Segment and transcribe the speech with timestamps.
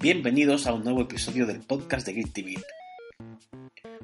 [0.00, 2.54] Bienvenidos a un nuevo episodio del podcast de Grid TV.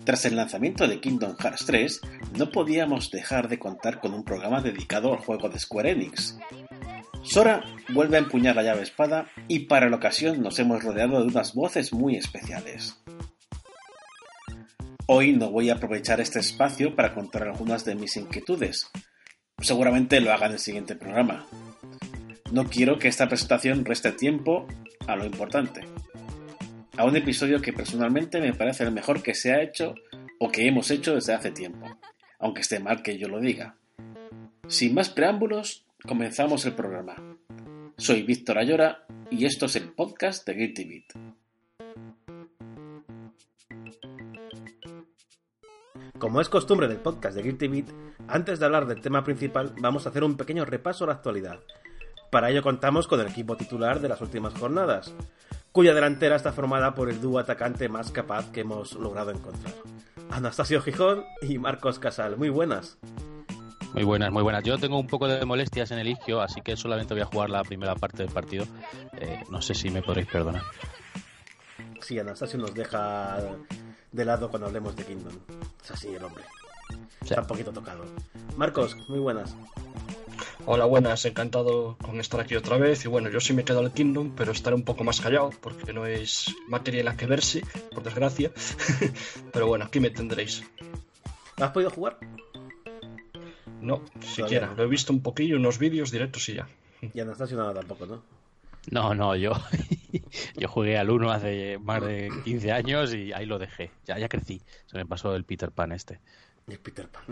[0.04, 2.00] Tras el lanzamiento de Kingdom Hearts 3,
[2.36, 6.38] no podíamos dejar de contar con un programa dedicado al juego de Square Enix.
[7.22, 11.28] Sora vuelve a empuñar la llave espada y para la ocasión nos hemos rodeado de
[11.28, 13.00] unas voces muy especiales.
[15.06, 18.90] Hoy no voy a aprovechar este espacio para contar algunas de mis inquietudes.
[19.60, 21.46] Seguramente lo haga en el siguiente programa.
[22.50, 24.66] No quiero que esta presentación reste tiempo
[25.06, 25.82] a lo importante
[26.96, 29.94] a un episodio que personalmente me parece el mejor que se ha hecho
[30.38, 31.86] o que hemos hecho desde hace tiempo,
[32.38, 33.76] aunque esté mal que yo lo diga.
[34.68, 37.16] Sin más preámbulos, comenzamos el programa.
[37.96, 41.04] Soy Víctor Ayora y esto es el podcast de Guilty Beat.
[46.18, 47.86] Como es costumbre del podcast de Guilty Beat,
[48.28, 51.60] antes de hablar del tema principal vamos a hacer un pequeño repaso a la actualidad.
[52.30, 55.14] Para ello contamos con el equipo titular de las últimas jornadas
[55.72, 59.74] cuya delantera está formada por el dúo atacante más capaz que hemos logrado encontrar.
[60.30, 62.36] Anastasio Gijón y Marcos Casal.
[62.36, 62.98] Muy buenas.
[63.94, 64.64] Muy buenas, muy buenas.
[64.64, 67.50] Yo tengo un poco de molestias en el isquio, así que solamente voy a jugar
[67.50, 68.64] la primera parte del partido.
[69.18, 70.62] Eh, no sé si me podréis perdonar.
[72.00, 73.38] Sí, Anastasio nos deja
[74.10, 75.34] de lado cuando hablemos de Kingdom.
[75.82, 76.44] Es así el hombre.
[77.20, 78.04] Está un poquito tocado.
[78.56, 79.54] Marcos, muy buenas.
[80.64, 83.04] Hola, buenas, encantado con estar aquí otra vez.
[83.04, 85.92] Y bueno, yo sí me quedo al Kingdom, pero estaré un poco más callado porque
[85.92, 88.52] no es materia en la que verse, por desgracia.
[89.52, 90.62] pero bueno, aquí me tendréis.
[91.56, 92.18] ¿Has podido jugar?
[93.80, 94.72] No, siquiera.
[94.76, 96.68] Lo he visto un poquillo, unos vídeos directos y ya.
[97.12, 98.22] Y Anastasio nada tampoco, ¿no?
[98.90, 99.52] No, no, yo,
[100.56, 103.90] yo jugué al 1 hace más de 15 años y ahí lo dejé.
[104.06, 104.62] Ya, ya crecí.
[104.86, 106.20] Se me pasó el Peter Pan este.
[106.68, 107.24] El Peter Pan.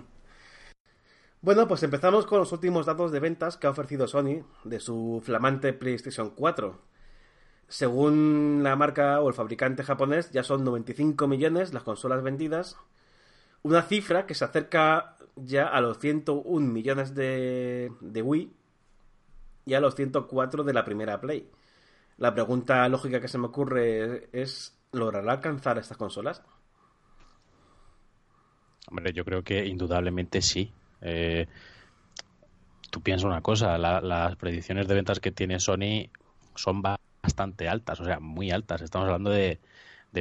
[1.43, 5.23] Bueno, pues empezamos con los últimos datos de ventas que ha ofrecido Sony de su
[5.25, 6.79] flamante PlayStation 4.
[7.67, 12.77] Según la marca o el fabricante japonés, ya son 95 millones las consolas vendidas,
[13.63, 18.53] una cifra que se acerca ya a los 101 millones de, de Wii
[19.65, 21.51] y a los 104 de la primera Play.
[22.19, 26.43] La pregunta lógica que se me ocurre es, ¿logrará alcanzar estas consolas?
[28.89, 30.75] Hombre, yo creo que indudablemente sí.
[31.03, 31.47] Eh,
[32.91, 36.11] tú piensas una cosa, las predicciones de ventas que tiene Sony
[36.55, 38.83] son bastante altas, o sea, muy altas.
[38.83, 39.59] Estamos hablando de,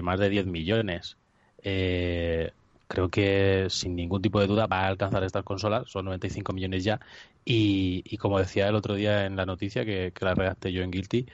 [0.02, 1.18] más de 10 millones.
[1.64, 2.52] Eh,
[2.88, 6.84] creo que sin ningún tipo de duda va a alcanzar estas consolas, son 95 millones
[6.84, 7.00] ya.
[7.46, 10.92] Y, como decía el otro día en la noticia que, que la redacté yo en
[10.92, 11.26] Guilty,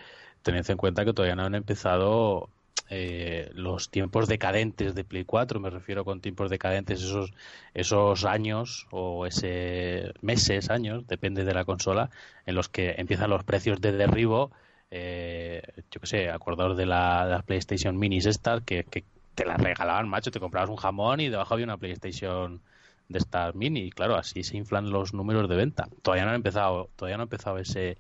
[0.43, 2.49] tened en cuenta que todavía no han empezado
[2.89, 7.33] eh, los tiempos decadentes de Play 4, me refiero con tiempos decadentes, esos,
[7.73, 12.09] esos años o ese meses, años, depende de la consola,
[12.45, 14.51] en los que empiezan los precios de derribo.
[14.91, 19.03] Eh, yo qué sé, acordados de la, PlayStation Minis estas que, que
[19.33, 22.61] te las regalaban, macho, te comprabas un jamón y debajo había una PlayStation
[23.09, 26.35] de estas mini y claro así se inflan los números de venta todavía no ha
[26.35, 27.97] empezado todavía no ha empezado ese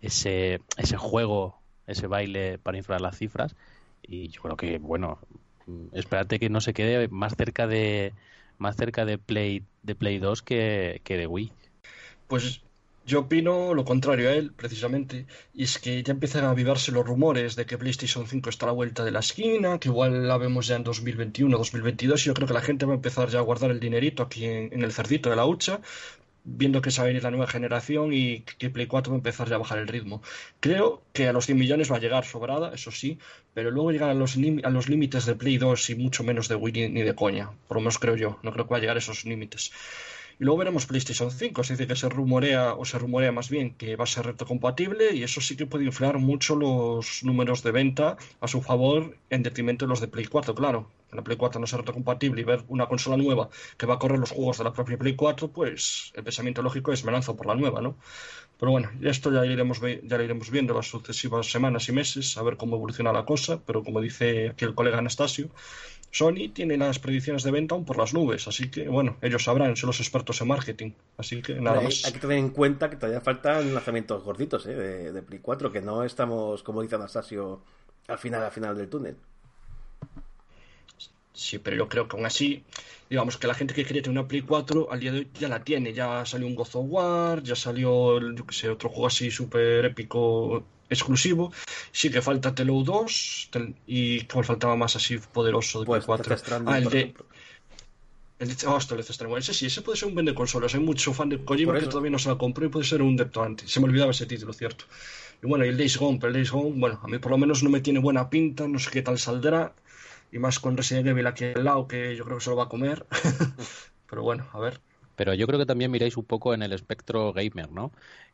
[0.00, 3.54] ese ese juego ese baile para inflar las cifras
[4.02, 5.18] y yo creo que bueno
[5.66, 8.12] mm, espérate que no se quede más cerca de
[8.58, 11.52] más cerca de Play de Play 2 que, que de Wii.
[12.26, 12.62] Pues
[13.06, 17.06] yo opino lo contrario a él, precisamente, y es que ya empiezan a avivarse los
[17.06, 20.36] rumores de que PlayStation 5 está a la vuelta de la esquina, que igual la
[20.38, 23.38] vemos ya en 2021, 2022, y yo creo que la gente va a empezar ya
[23.38, 25.80] a guardar el dinerito aquí en, en el cerdito de la hucha,
[26.46, 29.18] viendo que se va a venir la nueva generación y que Play 4 va a
[29.18, 30.22] empezar ya a bajar el ritmo.
[30.60, 33.18] Creo que a los 100 millones va a llegar sobrada, eso sí,
[33.52, 37.02] pero luego llegar a los, límites de Play 2 y mucho menos de Wii ni
[37.02, 39.24] de coña, por lo menos creo yo, no creo que va a llegar a esos
[39.24, 39.72] límites.
[40.38, 43.74] Y luego veremos PlayStation 5, es decir, que se rumorea, o se rumorea más bien
[43.74, 47.70] que va a ser compatible y eso sí que puede inflar mucho los números de
[47.70, 50.90] venta a su favor en detrimento de los de Play 4, claro.
[51.10, 53.48] la Play 4 no sea retrocompatible y ver una consola nueva
[53.78, 56.92] que va a correr los juegos de la propia Play 4, pues el pensamiento lógico
[56.92, 57.96] es me lanzo por la nueva, ¿no?
[58.58, 62.42] Pero bueno, esto ya iremos, ya lo iremos viendo las sucesivas semanas y meses, a
[62.42, 65.50] ver cómo evoluciona la cosa, pero como dice aquí el colega Anastasio,
[66.16, 69.76] Sony tiene las predicciones de venta aún por las nubes, así que bueno, ellos sabrán,
[69.76, 72.06] son los expertos en marketing, así que nada hay, más.
[72.06, 74.74] Hay que tener en cuenta que todavía faltan lanzamientos gorditos ¿eh?
[74.74, 77.60] de, de Play 4, que no estamos, como dice Anastasio,
[78.08, 79.16] al final, al final del túnel.
[81.34, 82.64] Sí, pero yo creo que aún así,
[83.10, 85.48] digamos que la gente que quería tener una Play 4 al día de hoy ya
[85.48, 85.92] la tiene.
[85.92, 90.64] Ya salió un God of War, ya salió, yo sé, otro juego así súper épico
[90.88, 91.52] exclusivo.
[91.92, 93.50] Sí que falta Telo 2
[93.86, 96.36] y que faltaba más así poderoso de pues, Play 4.
[96.66, 97.14] ah, el de...
[98.38, 99.00] El de oh, este
[99.38, 100.74] ese sí, ese puede ser un vende consolas.
[100.74, 103.18] Hay mucho fan de Kojima que todavía no se la compró y puede ser un
[103.18, 103.70] antes.
[103.70, 104.84] Se me olvidaba ese título, cierto.
[105.42, 107.38] Y bueno, y el Days Gone, pero el Days Gone, bueno, a mí por lo
[107.38, 109.72] menos no me tiene buena pinta, no sé qué tal saldrá
[110.32, 112.64] y más con Resident Evil aquí al lado que yo creo que se lo va
[112.64, 113.06] a comer.
[114.10, 114.80] Pero bueno, a ver.
[115.16, 117.90] Pero yo creo que también miráis un poco en el espectro gamer, ¿no?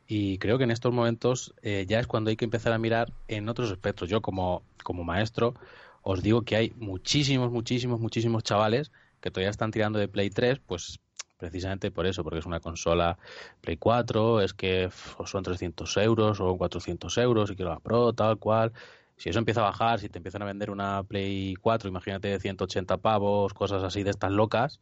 [0.07, 3.13] Y creo que en estos momentos eh, ya es cuando hay que empezar a mirar
[3.29, 4.11] en otros espectros.
[4.11, 5.55] Yo como, como maestro
[6.03, 8.91] os digo que hay muchísimos, muchísimos, muchísimos chavales
[9.21, 10.99] que todavía están tirando de Play 3, pues
[11.39, 13.19] precisamente por eso, porque es una consola
[13.61, 14.91] Play 4, es que
[15.25, 18.73] son 300 euros o 400 euros y quiero la Pro, tal cual
[19.17, 22.41] si eso empieza a bajar, si te empiezan a vender una Play 4, imagínate de
[22.41, 24.81] 180 pavos, cosas así de estas locas,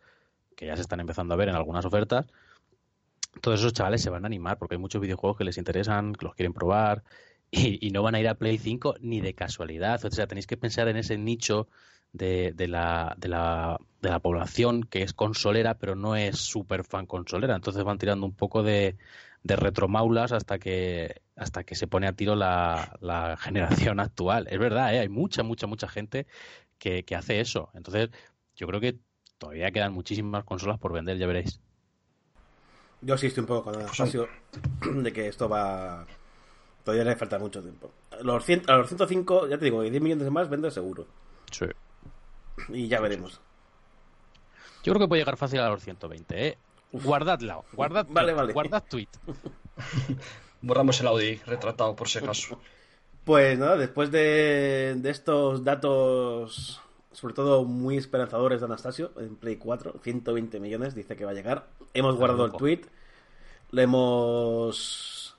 [0.56, 2.26] que ya se están empezando a ver en algunas ofertas,
[3.41, 6.25] todos esos chavales se van a animar porque hay muchos videojuegos que les interesan, que
[6.25, 7.05] los quieren probar
[7.50, 10.05] y, no van a ir a Play 5 ni de casualidad.
[10.05, 11.69] O sea, tenéis que pensar en ese nicho
[12.12, 16.85] de, de, la, de, la, de la población que es consolera, pero no es súper
[16.85, 17.55] fan consolera.
[17.56, 18.97] Entonces van tirando un poco de,
[19.43, 24.47] de retromaulas hasta que hasta que se pone a tiro la, la generación actual.
[24.50, 25.00] Es verdad, ¿eh?
[25.00, 26.26] hay mucha, mucha, mucha gente
[26.79, 27.71] que, que, hace eso.
[27.75, 28.11] Entonces,
[28.55, 28.99] yo creo que
[29.38, 31.61] todavía quedan muchísimas consolas por vender, ya veréis.
[33.02, 34.29] Yo sí estoy un poco con el espacio
[34.82, 36.06] de que esto va...
[36.85, 37.91] Todavía le falta mucho tiempo.
[38.23, 41.06] Los a los 105, ya te digo, 10 millones de más vende seguro.
[41.50, 41.67] Sí.
[42.69, 43.41] Y ya veremos.
[44.82, 46.58] Yo creo que puede llegar fácil a los 120, ¿eh?
[46.93, 48.52] Guardadla, guardad, vale, vale.
[48.52, 49.08] guardad tweet.
[50.62, 52.58] Borramos el Audi retratado por si acaso.
[53.25, 56.81] Pues nada, después de, de, estos datos,
[57.12, 61.35] sobre todo muy esperanzadores de Anastasio, en Play 4, 120 millones, dice que va a
[61.35, 61.69] llegar.
[61.95, 62.83] Hemos guardado el tweet,
[63.71, 65.37] lo hemos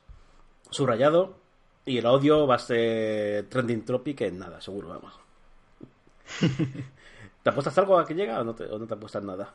[0.69, 1.35] subrayado
[1.85, 5.13] y el audio va a ser trending topic en nada, seguro, vamos.
[7.43, 9.53] ¿Te apuestas algo a que llega o no te, o no te apuestas nada?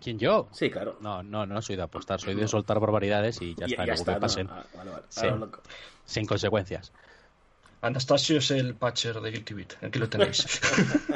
[0.00, 0.48] ¿Quién yo?
[0.52, 0.96] Sí, claro.
[1.00, 4.20] No, no, no soy de apostar, soy de soltar barbaridades y ya está, ya está,
[4.20, 4.46] pasen.
[4.46, 5.02] No, ah, vale, vale.
[5.08, 5.50] Sin,
[6.04, 6.92] sin, consecuencias.
[7.80, 10.60] Anastasio es el patcher de Guilty Beat, aquí lo tenéis.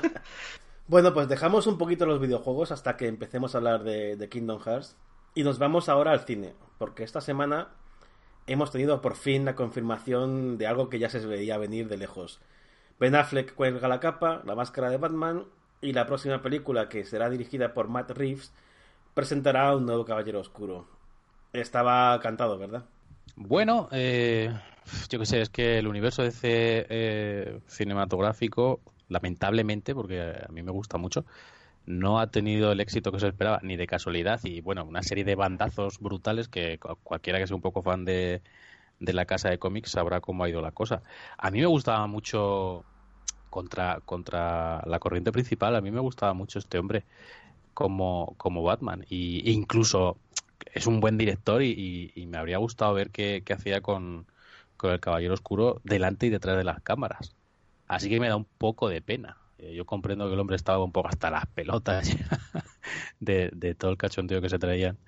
[0.88, 4.97] bueno, pues dejamos un poquito los videojuegos hasta que empecemos a hablar de, Kingdom Hearts
[5.35, 7.69] y nos vamos ahora al cine, porque esta semana
[8.47, 12.41] hemos tenido por fin la confirmación de algo que ya se veía venir de lejos.
[13.00, 15.47] Ben Affleck cuelga la capa, la máscara de Batman
[15.81, 18.53] y la próxima película que será dirigida por Matt Reeves
[19.15, 20.87] presentará un nuevo Caballero Oscuro.
[21.53, 22.85] Estaba cantado, ¿verdad?
[23.34, 24.52] Bueno, eh,
[25.08, 30.62] yo qué sé, es que el universo de ese eh, cinematográfico, lamentablemente, porque a mí
[30.62, 31.25] me gusta mucho,
[31.87, 35.24] no ha tenido el éxito que se esperaba, ni de casualidad, y bueno, una serie
[35.24, 38.43] de bandazos brutales que cualquiera que sea un poco fan de,
[39.01, 41.03] de la casa de cómics sabrá cómo ha ido la cosa.
[41.39, 42.84] A mí me gustaba mucho
[43.51, 47.05] contra, contra la corriente principal, a mí me gustaba mucho este hombre
[47.74, 49.05] como, como Batman.
[49.08, 50.19] Y, incluso
[50.72, 54.26] es un buen director y, me habría gustado ver qué, hacía con,
[54.76, 57.34] con, el Caballero Oscuro delante y detrás de las cámaras.
[57.88, 59.38] Así que me da un poco de pena.
[59.58, 62.10] Eh, yo comprendo que el hombre estaba un poco hasta las pelotas
[63.20, 64.98] de, de todo el cachondeo que se traían.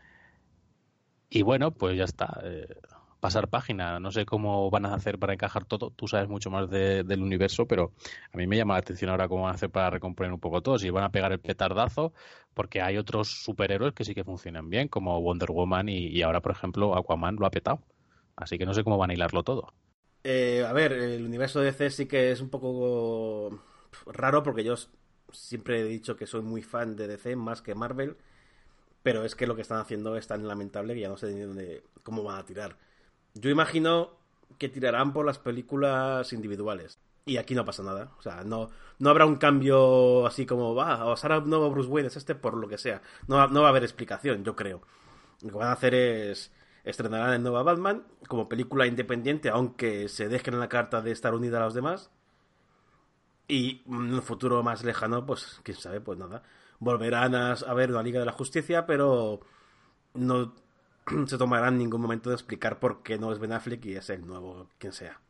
[1.31, 2.41] Y bueno, pues ya está.
[2.45, 2.69] Eh,
[3.25, 3.99] pasar página.
[4.01, 5.89] No sé cómo van a hacer para encajar todo.
[5.89, 7.93] Tú sabes mucho más del universo, pero
[8.31, 10.61] a mí me llama la atención ahora cómo van a hacer para recomponer un poco
[10.61, 10.79] todo.
[10.79, 12.13] Si van a pegar el petardazo,
[12.53, 16.53] porque hay otros superhéroes que sí que funcionan bien, como Wonder Woman y, ahora, por
[16.53, 17.81] ejemplo, Aquaman lo ha petado.
[18.37, 19.73] Así que no sé cómo van a hilarlo todo.
[20.23, 23.59] Eh, a ver, el universo de DC sí que es un poco
[24.05, 24.75] raro porque yo
[25.33, 28.19] siempre he dicho que soy muy fan de DC más que Marvel,
[29.03, 31.41] pero es que lo que están haciendo es tan lamentable que ya no sé ni
[31.41, 32.77] dónde, cómo van a tirar.
[33.35, 34.11] Yo imagino
[34.59, 36.99] que tirarán por las películas individuales.
[37.27, 38.13] Y aquí no pasa nada.
[38.19, 41.89] O sea, no, no habrá un cambio así como, va, o sea, un nuevo Bruce
[41.89, 43.03] Wayne es este por lo que sea.
[43.27, 44.83] No, no va a haber explicación, yo creo.
[45.43, 46.53] Lo que van a hacer es
[46.85, 51.35] estrenarán el nuevo Batman como película independiente, aunque se dejen en la carta de estar
[51.35, 52.11] unida a los demás.
[53.49, 56.43] Y en un futuro más lejano, pues quién sabe, pues nada.
[56.79, 59.41] Volverán a, a ver una Liga de la Justicia, pero
[60.15, 60.55] no
[61.27, 64.27] se tomarán ningún momento de explicar por qué no es Ben Affleck y es el
[64.27, 65.21] nuevo quien sea.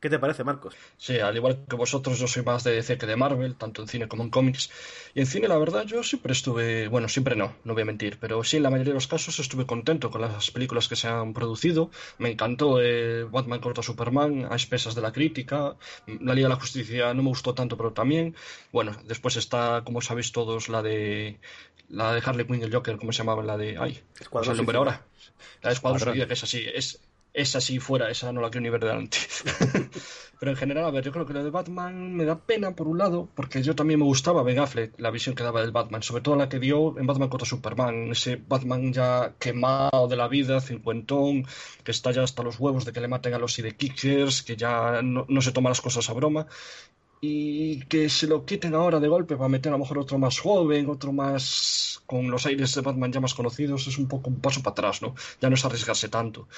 [0.00, 0.74] ¿Qué te parece, Marcos?
[0.96, 3.88] Sí, al igual que vosotros, yo soy más de DC que de Marvel, tanto en
[3.88, 4.70] cine como en cómics.
[5.14, 8.16] Y en cine, la verdad, yo siempre estuve, bueno, siempre no, no voy a mentir,
[8.18, 11.06] pero sí, en la mayoría de los casos estuve contento con las películas que se
[11.06, 11.90] han producido.
[12.16, 15.76] Me encantó eh, Batman contra Superman, a espesas de la crítica.
[16.06, 18.34] La Liga de la Justicia no me gustó tanto, pero también.
[18.72, 21.38] Bueno, después está, como sabéis todos, la de
[21.90, 23.42] la de Harley Quinn el Joker, ¿cómo se llamaba?
[23.42, 23.76] La de.
[23.78, 25.02] Ay, Escuadrón el nombre ahora?
[25.62, 26.64] La de Escuadrón que es así.
[26.72, 27.00] Es,
[27.32, 29.18] es así fuera, esa no la quiero ni ver delante.
[30.40, 32.88] Pero en general, a ver, yo creo que lo de Batman me da pena por
[32.88, 36.02] un lado, porque yo también me gustaba Ben Affleck, la visión que daba del Batman,
[36.02, 40.28] sobre todo la que dio en Batman contra Superman, ese Batman ya quemado de la
[40.28, 41.46] vida, cincuentón,
[41.84, 45.02] que está ya hasta los huevos de que le maten a los sidekickers, que ya
[45.02, 46.46] no, no se toma las cosas a broma
[47.22, 50.38] y que se lo quiten ahora de golpe para meter a lo mejor otro más
[50.40, 54.40] joven, otro más con los aires de Batman ya más conocidos, es un poco un
[54.40, 55.14] paso para atrás, ¿no?
[55.40, 56.48] Ya no es arriesgarse tanto.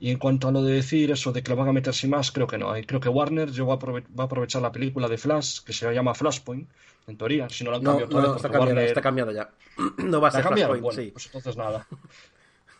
[0.00, 2.10] Y en cuanto a lo de decir eso de que lo van a meter sin
[2.10, 2.76] más, creo que no.
[2.78, 5.60] Y creo que Warner yo va, a aprove- va a aprovechar la película de Flash,
[5.64, 6.68] que se llama Flashpoint,
[7.08, 9.32] en teoría, si no la han No, cambiado no, vez, está cambiado, Warner- está cambiado
[9.32, 9.50] ya.
[9.98, 10.46] No va a ¿La ser?
[10.52, 11.10] Flashpoint, Bueno, sí.
[11.12, 11.86] pues entonces nada.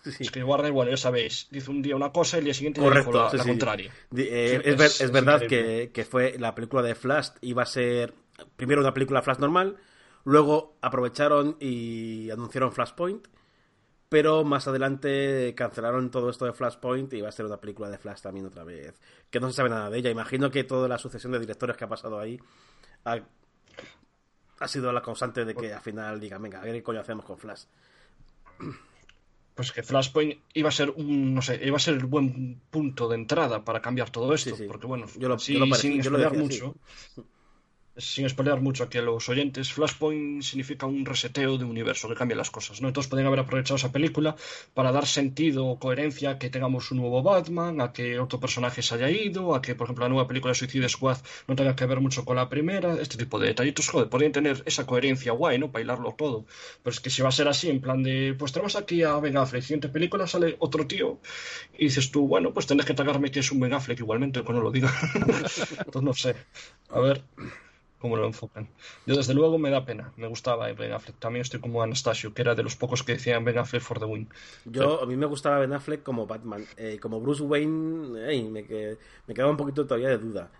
[0.03, 2.55] Sí, Es que Warner, bueno, ya sabéis, dice un día una cosa y el día
[2.55, 3.49] siguiente Correcto, la, sí, la sí.
[3.51, 3.93] contraria.
[4.17, 8.13] Eh, es, es- verdad que, que fue la película de Flash iba a ser
[8.57, 9.77] primero una película Flash normal,
[10.25, 13.29] luego aprovecharon y anunciaron Flashpoint,
[14.09, 17.99] pero más adelante cancelaron todo esto de Flashpoint y iba a ser una película de
[17.99, 20.11] Flash también otra vez, que no se sabe nada de ella.
[20.11, 22.41] Imagino que toda la sucesión de directores que ha pasado ahí
[23.05, 23.21] ha,
[24.59, 27.65] ha sido la causante de que al final digan, venga, qué coño hacemos con Flash.
[29.55, 33.07] Pues que Flashpoint iba a ser un, no sé, iba a ser el buen punto
[33.09, 34.65] de entrada para cambiar todo esto, Sí, sí.
[34.67, 36.77] porque bueno, Yo lo- así, yo lo parecí- sin yo lo spoilear decía mucho,
[37.97, 42.37] sin spoilear mucho aquí a los oyentes, Flashpoint significa un reseteo de universo que cambia
[42.37, 42.89] las cosas, ¿no?
[42.89, 44.35] Entonces podrían haber aprovechado esa película
[44.73, 48.83] para dar sentido o coherencia a que tengamos un nuevo Batman, a que otro personaje
[48.83, 51.19] se haya ido, a que, por ejemplo, la nueva película de Suicide Squad
[51.49, 54.63] no tenga que ver mucho con la primera, este tipo de detallitos, joder, podrían tener
[54.65, 55.71] esa coherencia guay, ¿no?
[55.71, 55.83] Para
[56.17, 56.47] todo.
[56.83, 59.17] Pero es que si va a ser así, en plan de, pues tenemos aquí a
[59.19, 61.19] Ben Affleck, siguiente película sale otro tío,
[61.79, 64.53] y dices tú, bueno, pues tenés que tagarme que es un Ben Affleck igualmente, aunque
[64.55, 64.93] no lo diga.
[65.15, 66.37] Entonces no sé.
[66.91, 67.23] A ver
[68.03, 68.69] cómo lo enfocan.
[69.07, 71.17] Yo desde luego me da pena, me gustaba Ben Affleck.
[71.19, 74.05] También estoy como Anastasio, que era de los pocos que decían Ben Affleck for the
[74.05, 74.29] win.
[74.67, 76.67] Yo, a mí me gustaba Ben Affleck como Batman.
[76.77, 80.51] Eh, como Bruce Wayne, me, que- me quedaba un poquito todavía de duda.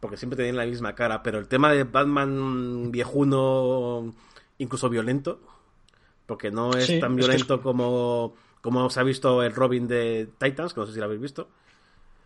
[0.00, 1.22] Porque siempre tenían la misma cara.
[1.22, 4.14] Pero el tema de Batman viejuno,
[4.58, 5.40] incluso violento,
[6.26, 9.54] porque no es Sí, tan es que violento es- como, como se ha visto el
[9.54, 11.48] Robin de Titans, que no sé si lo habéis visto.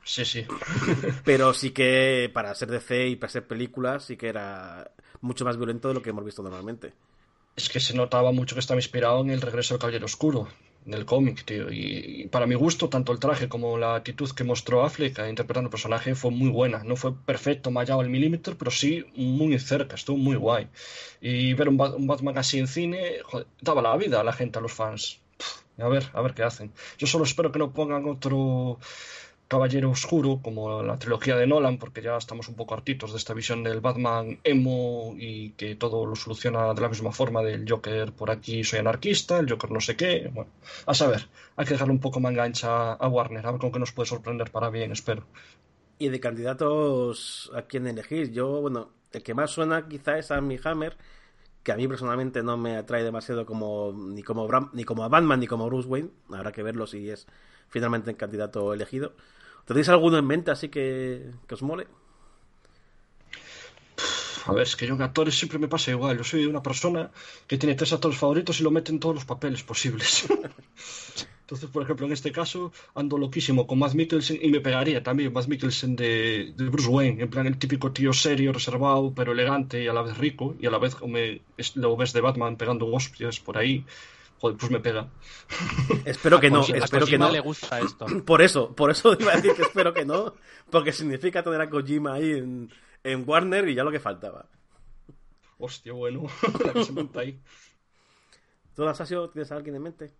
[0.04, 0.46] Sí, sí.
[1.24, 4.90] Pero sí que para ser DC y para ser películas, sí que era
[5.20, 6.94] mucho más violento de lo que hemos visto normalmente.
[7.56, 10.48] Es que se notaba mucho que estaba inspirado en el regreso del Caballero Oscuro,
[10.86, 11.70] en el cómic, tío.
[11.70, 15.28] Y, y para mi gusto, tanto el traje como la actitud que mostró Affleck a
[15.28, 16.82] interpretando el personaje fue muy buena.
[16.84, 20.68] No fue perfecto, mallado al milímetro, pero sí muy cerca, estuvo muy guay.
[21.20, 24.32] Y ver un, Bat- un Batman así en cine, joder, daba la vida a la
[24.32, 25.20] gente, a los fans.
[25.38, 26.72] Pff, a ver, a ver qué hacen.
[26.98, 28.78] Yo solo espero que no pongan otro
[29.52, 33.34] Caballero Oscuro, como la trilogía de Nolan, porque ya estamos un poco hartitos de esta
[33.34, 38.12] visión del Batman emo y que todo lo soluciona de la misma forma del Joker
[38.12, 40.30] por aquí soy anarquista, el Joker no sé qué.
[40.32, 40.50] Bueno,
[40.86, 41.22] a saber,
[41.56, 44.08] hay que dejarle un poco más engancha a Warner, a ver con qué nos puede
[44.08, 45.24] sorprender para bien, espero.
[45.98, 50.40] Y de candidatos a quién elegir, yo, bueno, el que más suena quizá es a
[50.40, 50.96] mi Hammer,
[51.64, 55.08] que a mí personalmente no me atrae demasiado como ni como Bram- ni como a
[55.08, 56.10] Batman ni como Bruce Wayne.
[56.32, 57.26] Habrá que verlo si es
[57.70, 59.12] finalmente el candidato elegido.
[59.64, 61.86] ¿Tenéis alguno en mente así que, que os mole?
[64.46, 66.16] A ver, es que yo en actores siempre me pasa igual.
[66.16, 67.10] Yo soy una persona
[67.46, 70.26] que tiene tres actores favoritos y lo mete en todos los papeles posibles.
[71.42, 75.32] Entonces, por ejemplo, en este caso ando loquísimo con Matt Mikkelsen y me pegaría también
[75.32, 79.82] Matt Mikkelsen de, de Bruce Wayne, en plan el típico tío serio, reservado, pero elegante
[79.82, 82.56] y a la vez rico, y a la vez me- es- lo ves de Batman
[82.56, 83.84] pegando hostias por ahí,
[84.40, 85.08] joder, pues me pega.
[86.04, 87.30] Espero que no, a espero que no.
[87.30, 88.06] le gusta esto.
[88.26, 90.34] Por eso, por eso iba a decir que espero que no,
[90.70, 92.70] porque significa tener a Kojima ahí en,
[93.04, 94.46] en Warner y ya lo que faltaba.
[95.58, 96.26] Hostia, bueno,
[96.64, 97.38] la que se monta ahí.
[98.74, 100.10] ¿Tú, Asasio, tienes a alguien en mente?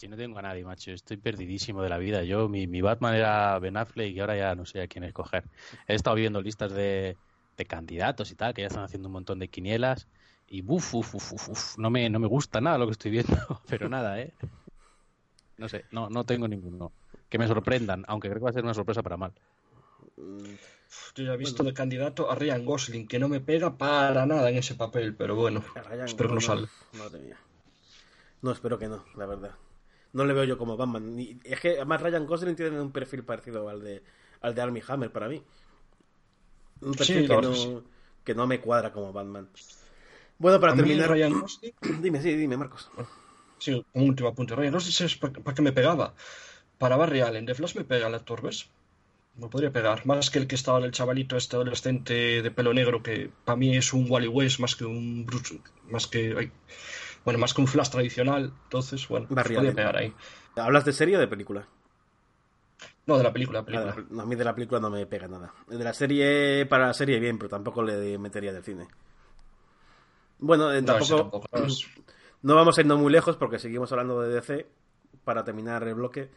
[0.00, 0.92] Yo no tengo a nadie, macho.
[0.92, 2.22] Estoy perdidísimo de la vida.
[2.22, 5.44] Yo, mi, mi Batman era Ben Affleck y ahora ya no sé a quién escoger.
[5.88, 7.16] He estado viendo listas de,
[7.56, 10.06] de candidatos y tal, que ya están haciendo un montón de quinielas.
[10.48, 13.10] Y buf, uf, uf, uf, uf, no me, no me gusta nada lo que estoy
[13.10, 13.36] viendo.
[13.68, 14.32] Pero nada, ¿eh?
[15.56, 16.92] No sé, no, no tengo ninguno.
[17.28, 19.32] Que me sorprendan, aunque creo que va a ser una sorpresa para mal.
[20.16, 24.50] Yo ya he visto de candidato a Ryan Gosling, que no me pega para nada
[24.50, 25.64] en ese papel, pero bueno,
[26.04, 26.68] espero que no salga.
[28.42, 29.54] No, espero que no, la verdad.
[30.12, 31.18] No le veo yo como Batman.
[31.42, 34.02] es que además Ryan Gosling tiene un perfil parecido al de,
[34.42, 35.42] al de Armie Hammer para mí.
[36.82, 37.82] Un perfil que, no,
[38.22, 39.48] que no me cuadra como Batman.
[40.38, 41.10] Bueno, para terminar.
[41.10, 41.74] Ryan Gosling...
[42.02, 42.90] dime, sí, dime, Marcos.
[43.58, 44.54] Sí, un último apunte.
[44.54, 46.14] Ryan Gosling es para, qué me pegaba.
[46.78, 48.68] Para Barry Allen, de Flash me pega el actor, ¿ves?
[49.36, 50.06] Me podría pegar.
[50.06, 53.76] Más que el que estaba el chavalito este adolescente de pelo negro, que para mí
[53.76, 55.60] es un Wally West más que un Bruce.
[55.90, 56.50] Más que.
[57.24, 58.52] bueno, más que un Flash tradicional.
[58.64, 60.12] Entonces, bueno, Barry podría pegar ahí.
[60.56, 61.66] ¿Hablas de serie o de película?
[63.06, 64.22] No, de la película, película.
[64.22, 65.52] a mí de la película no me pega nada.
[65.68, 68.86] De la serie, para la serie bien, pero tampoco le metería del cine.
[70.44, 71.42] Bueno, eh, tampoco,
[72.42, 74.66] no, vamos a irnos muy lejos porque seguimos hablando de DC
[75.24, 76.30] para terminar el bloque.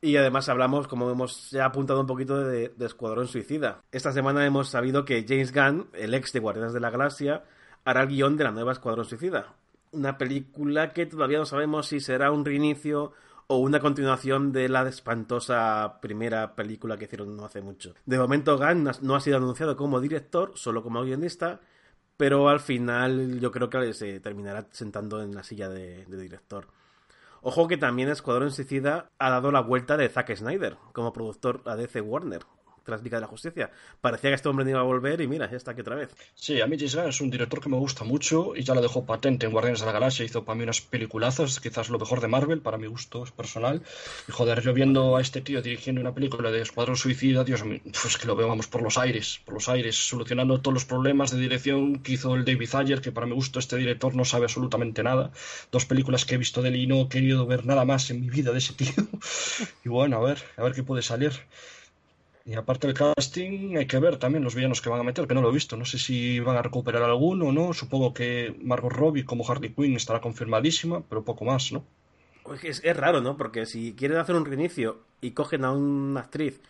[0.00, 3.84] Y además hablamos, como hemos ya apuntado un poquito, de, Escuadrón Suicida.
[3.92, 7.44] Esta semana hemos sabido que James Gunn, el ex de Guardianes de la Galaxia,
[7.84, 9.54] hará el guion de la nueva Escuadrón Suicida.
[9.92, 13.12] Una película que todavía no sabemos si será un reinicio
[13.46, 17.94] o una continuación de la espantosa primera película que hicieron no hace mucho.
[18.06, 21.60] De momento Gunn no ha sido anunciado como director, solo como guionista,
[22.20, 26.66] pero al final yo creo que se terminará sentando en la silla de, director.
[27.40, 31.76] Ojo que también Escuadrón Suicida ha dado la vuelta de Zack Snyder como productor a
[31.76, 32.42] DC Warner
[32.84, 33.70] tras de la Justicia.
[34.00, 36.10] Parecía que este hombre no iba a volver y mira, ya está aquí otra vez.
[36.34, 39.04] Sí, a mí Gunn es un director que me gusta mucho y ya lo dejó
[39.04, 40.24] patente en Guardianes de la Galaxia.
[40.24, 43.82] Hizo para mí unas peliculazas, quizás lo mejor de Marvel, para mi gusto es personal.
[44.28, 47.80] Y joder, yo viendo a este tío dirigiendo una película de Escuadrón Suicida, Dios mío,
[48.00, 51.30] pues que lo veo, vamos, por los aires, por los aires, solucionando todos los problemas
[51.30, 54.44] de dirección que hizo el David Ayer, que para mi gusto este director no sabe
[54.44, 55.32] absolutamente nada.
[55.72, 58.20] Dos películas que he visto de él y no he querido ver nada más en
[58.20, 58.92] mi vida de ese tío.
[59.84, 61.32] y bueno, a ver, a ver qué puede salir.
[62.44, 65.34] Y aparte del casting, hay que ver también los villanos que van a meter, que
[65.34, 65.76] no lo he visto.
[65.76, 67.72] No sé si van a recuperar alguno o no.
[67.72, 71.84] Supongo que Margot Robbie como Harley Quinn estará confirmadísima, pero poco más, ¿no?
[72.62, 73.36] Es, es raro, ¿no?
[73.36, 76.60] Porque si quieren hacer un reinicio y cogen a una actriz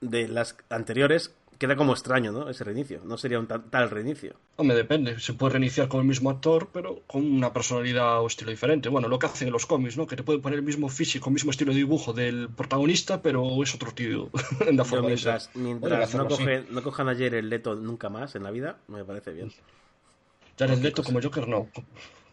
[0.00, 2.48] de las anteriores, queda como extraño, ¿no?
[2.48, 3.00] Ese reinicio.
[3.04, 4.34] No sería un tal, reinicio.
[4.58, 5.18] me depende.
[5.20, 8.88] Se puede reiniciar con el mismo actor, pero con una personalidad o estilo diferente.
[8.88, 10.06] Bueno, lo que hacen en los cómics, ¿no?
[10.06, 13.62] Que te pueden poner el mismo físico, el mismo estilo de dibujo del protagonista, pero
[13.62, 14.30] es otro tío
[14.66, 16.28] en la forma mientras, Mientras no,
[16.70, 19.52] no, cojan ayer el Leto nunca más en la vida, me parece bien.
[20.56, 21.68] Ya el Leto como Joker no.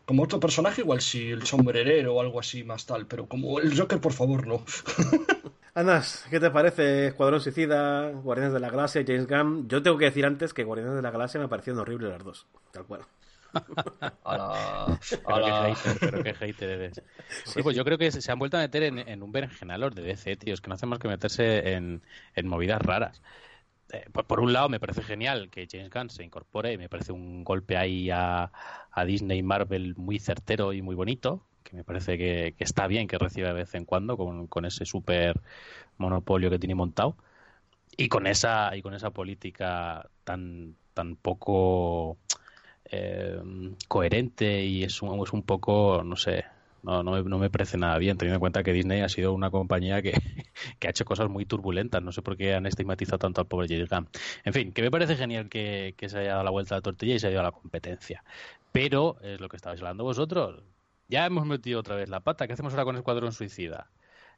[0.06, 3.78] Como otro personaje, igual si el sombrerero o algo así más tal, pero como el
[3.78, 4.64] Joker, por favor, no.
[5.76, 9.68] Anas, ¿qué te parece Escuadrón Suicida, Guardianes de la Galaxia, James Gunn?
[9.68, 12.48] Yo tengo que decir antes que Guardianes de la Galaxia me parecieron horribles las dos,
[12.72, 13.02] tal cual.
[14.24, 15.00] A
[16.00, 17.02] Pero qué hater, eres.
[17.64, 20.62] pues yo creo que se han vuelto a meter en, un berenjenalor de DC, tíos,
[20.62, 22.02] que no hacen más que meterse en,
[22.44, 23.24] movidas raras.
[23.92, 27.44] Eh, por, un lado, me parece genial que James Gunn se incorpore, me parece un
[27.44, 28.52] golpe ahí a,
[28.92, 33.08] a Disney y Marvel muy certero y muy bonito, que me parece que, está bien
[33.08, 35.42] que reciba de vez en cuando con, ese super
[35.98, 37.16] monopolio que tiene montado
[37.98, 42.18] y con esa y con esa política tan tan poco
[42.86, 43.40] eh,
[43.88, 46.46] coherente y es un, es un poco no sé
[46.84, 49.32] no, no, me, no me parece nada bien, teniendo en cuenta que Disney ha sido
[49.34, 50.12] una compañía que,
[50.86, 52.04] ha hecho cosas muy turbulentas.
[52.04, 54.10] No sé por qué han estigmatizado tanto al pobre James Gunn.
[54.44, 56.82] En fin, que me parece genial que, que se haya dado la vuelta a la
[56.82, 58.22] tortilla y se haya ido a la competencia.
[58.74, 60.62] Pero es lo que estabais hablando vosotros
[61.08, 62.48] ya hemos metido otra vez la pata.
[62.48, 63.90] ¿Qué hacemos ahora con Escuadrón Suicida?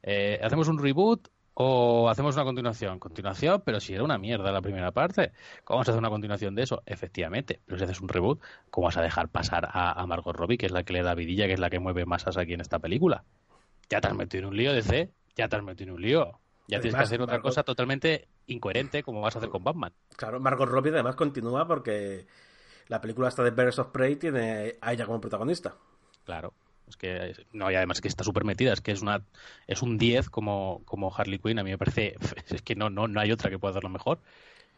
[0.03, 2.99] Eh, ¿Hacemos un reboot o hacemos una continuación?
[2.99, 5.31] Continuación, pero si era una mierda la primera parte,
[5.63, 6.83] ¿cómo vas a hacer una continuación de eso?
[6.85, 10.65] Efectivamente, pero si haces un reboot, ¿cómo vas a dejar pasar a, Margot Robbie, que
[10.65, 12.79] es la que le da vidilla, que es la que mueve masas aquí en esta
[12.79, 13.23] película?
[13.89, 16.39] Ya te has metido en un lío, DC, ya te has metido en un lío.
[16.67, 19.93] Ya tienes que hacer otra cosa totalmente incoherente como vas a hacer con Batman.
[20.17, 22.25] Claro, Margot Robbie además continúa porque
[22.87, 25.75] la película esta de Birds of Prey tiene a ella como protagonista.
[26.25, 26.53] Claro.
[26.87, 29.21] Es que no, y además que está súper metida, es que es una
[29.65, 32.15] es un 10 como, como Harley Quinn, a mí me parece,
[32.49, 34.19] es que no, no, no hay otra que pueda hacerlo mejor.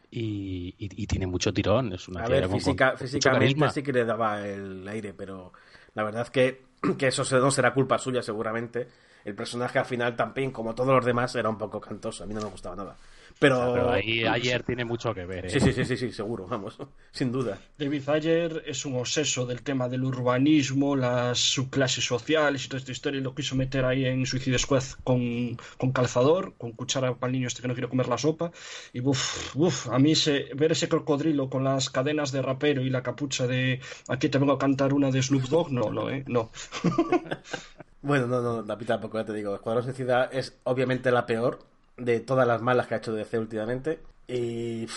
[0.10, 4.47] Y, y, tiene mucho tirón, es una A ver, física, físicamente sí que le daba
[4.47, 5.51] el aire, pero
[5.95, 6.62] la verdad es que,
[6.97, 8.88] que eso no será culpa suya seguramente.
[9.25, 12.33] El personaje al final también, como todos los demás, era un poco cantoso, a mí
[12.33, 12.95] no me gustaba nada.
[13.39, 15.45] Pero, ahí ayer tiene mucho que ver.
[15.45, 15.50] ¿eh?
[15.50, 16.78] Sí, sí, sí, sí, seguro, vamos,
[17.12, 17.60] sin duda.
[17.78, 22.91] David Ayer es un obseso del tema del urbanismo, las subclases sociales y toda esta
[22.91, 27.30] historia, y lo quiso meter ahí en Suicide Squad con, con calzador, con cuchara para
[27.30, 28.52] el niño este que no quiere comer la sopa.
[28.93, 32.89] Y uff, uf, a mí se, ver ese crocodrilo con las cadenas de rapero y
[32.89, 36.23] la capucha de aquí te vengo a cantar una de Snoop Dogg, no, no, ¿eh?
[36.28, 36.50] No.
[38.02, 39.54] bueno, no, no, la pita tampoco, ya te digo.
[39.54, 43.99] Escuadrón Suicida es obviamente la peor de todas las malas que ha hecho DC últimamente.
[44.27, 44.88] Y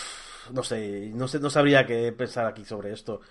[0.51, 3.21] no sé, no sé, no sabría qué pensar aquí sobre esto.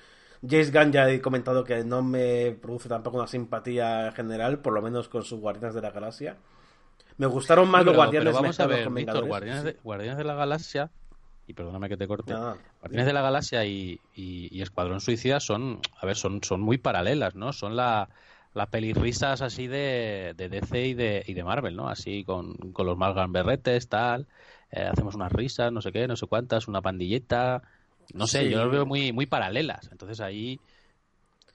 [0.48, 4.80] James Gunn ya he comentado que no me produce tampoco una simpatía general, por lo
[4.80, 6.36] menos con sus Guardianes de la Galaxia.
[7.18, 10.90] Me gustaron más los Guardianes vamos a ver, Guardianes, de, Guardianes de la Galaxia
[11.46, 16.06] y perdóname que te corte, Guardianes de la Galaxia y, y, Escuadrón Suicida son, a
[16.06, 17.52] ver, son, son muy paralelas, ¿no?
[17.52, 18.08] Son la,
[18.54, 21.88] las pelirrisas así de, de DC y de, y de Marvel, ¿no?
[21.88, 24.26] Así con, con los más berretes, tal,
[24.70, 27.62] eh, hacemos unas risas, no sé qué, no sé cuántas, una pandilleta,
[28.14, 29.88] no sé, yo las veo muy, muy paralelas.
[29.92, 30.58] Entonces ahí,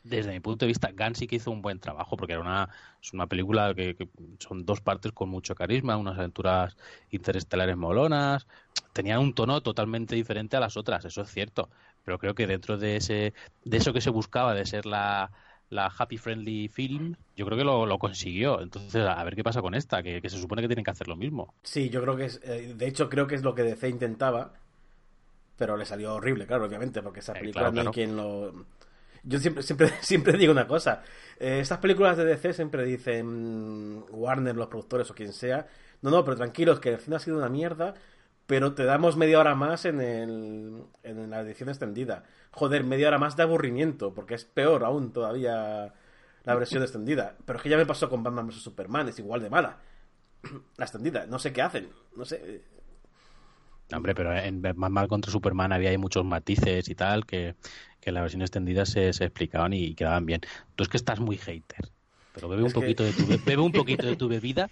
[0.03, 2.69] desde mi punto de vista, Gunn sí que hizo un buen trabajo, porque era una,
[3.01, 4.07] es una película que, que
[4.39, 6.77] son dos partes con mucho carisma, unas aventuras
[7.11, 8.47] interestelares molonas,
[8.93, 11.69] tenían un tono totalmente diferente a las otras, eso es cierto.
[12.05, 15.31] Pero creo que dentro de ese, de eso que se buscaba, de ser la,
[15.69, 18.61] la Happy Friendly Film, yo creo que lo, consiguió.
[18.61, 21.15] Entonces, a ver qué pasa con esta, que, se supone que tienen que hacer lo
[21.15, 21.53] mismo.
[21.63, 24.53] Sí, yo creo que es, eh, de hecho creo que es lo que DC intentaba,
[25.57, 28.65] pero le salió horrible, claro, obviamente, porque esa eh, película ni quien lo...
[29.23, 31.01] Yo siempre, siempre, siempre digo una cosa,
[31.39, 35.67] eh, estas películas de DC siempre dicen mm, Warner, los productores o quien sea,
[36.01, 37.95] no, no, pero tranquilos, que el cine ha sido una mierda,
[38.47, 42.23] pero te damos media hora más en, el, en la edición extendida.
[42.51, 45.93] Joder, media hora más de aburrimiento, porque es peor aún todavía
[46.43, 47.35] la versión extendida.
[47.45, 49.79] Pero es que ya me pasó con Batman vs Superman, es igual de mala.
[50.77, 52.63] La extendida, no sé qué hacen, no sé.
[53.93, 57.55] Hombre, pero en Batman contra Superman había muchos matices y tal que,
[57.99, 60.41] que en la versión extendida se, se explicaban y quedaban bien.
[60.75, 61.91] Tú es que estás muy hater
[62.35, 64.69] pero bebe un poquito de tu bebe un poquito de tu bebida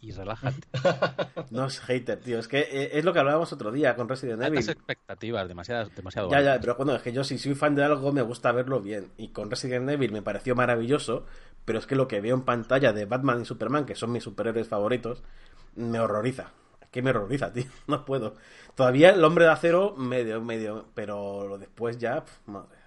[0.00, 0.60] y, relájate.
[1.50, 2.38] No es hater, tío.
[2.38, 4.58] Es que eh, es lo que hablábamos otro día con Resident Evil.
[4.58, 6.30] expectativas, demasiadas, demasiado.
[6.30, 8.80] Ya, ya, pero bueno, es que yo si soy fan de algo me gusta verlo
[8.80, 9.10] bien.
[9.16, 11.26] Y con Resident Evil me pareció maravilloso,
[11.64, 14.24] pero es que lo que veo en pantalla de Batman y Superman, que son mis
[14.24, 15.22] superhéroes favoritos,
[15.74, 16.52] me horroriza.
[16.80, 17.66] Es que me horroriza, tío.
[17.86, 18.34] No puedo.
[18.74, 20.86] Todavía el hombre de acero, medio, medio.
[20.94, 22.78] Pero después ya, madre.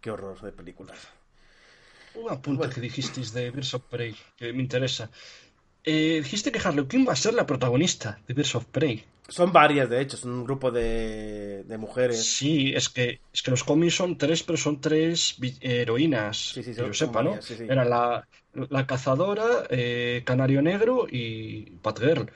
[0.00, 0.98] Qué horror de películas.
[2.14, 5.10] Un apunte que dijisteis de Birds of Prey, que me interesa.
[5.86, 9.04] Eh, dijiste que Harley Quinn va a ser la protagonista de Birds of Prey.
[9.28, 12.24] Son varias, de hecho, son un grupo de, de mujeres.
[12.24, 16.36] Sí, es que, es que los cómics son tres, pero son tres heroínas.
[16.54, 17.38] Sí, sí, que yo sepa, ¿no?
[17.68, 22.30] Era la, la cazadora, eh, Canario Negro y Batgirl.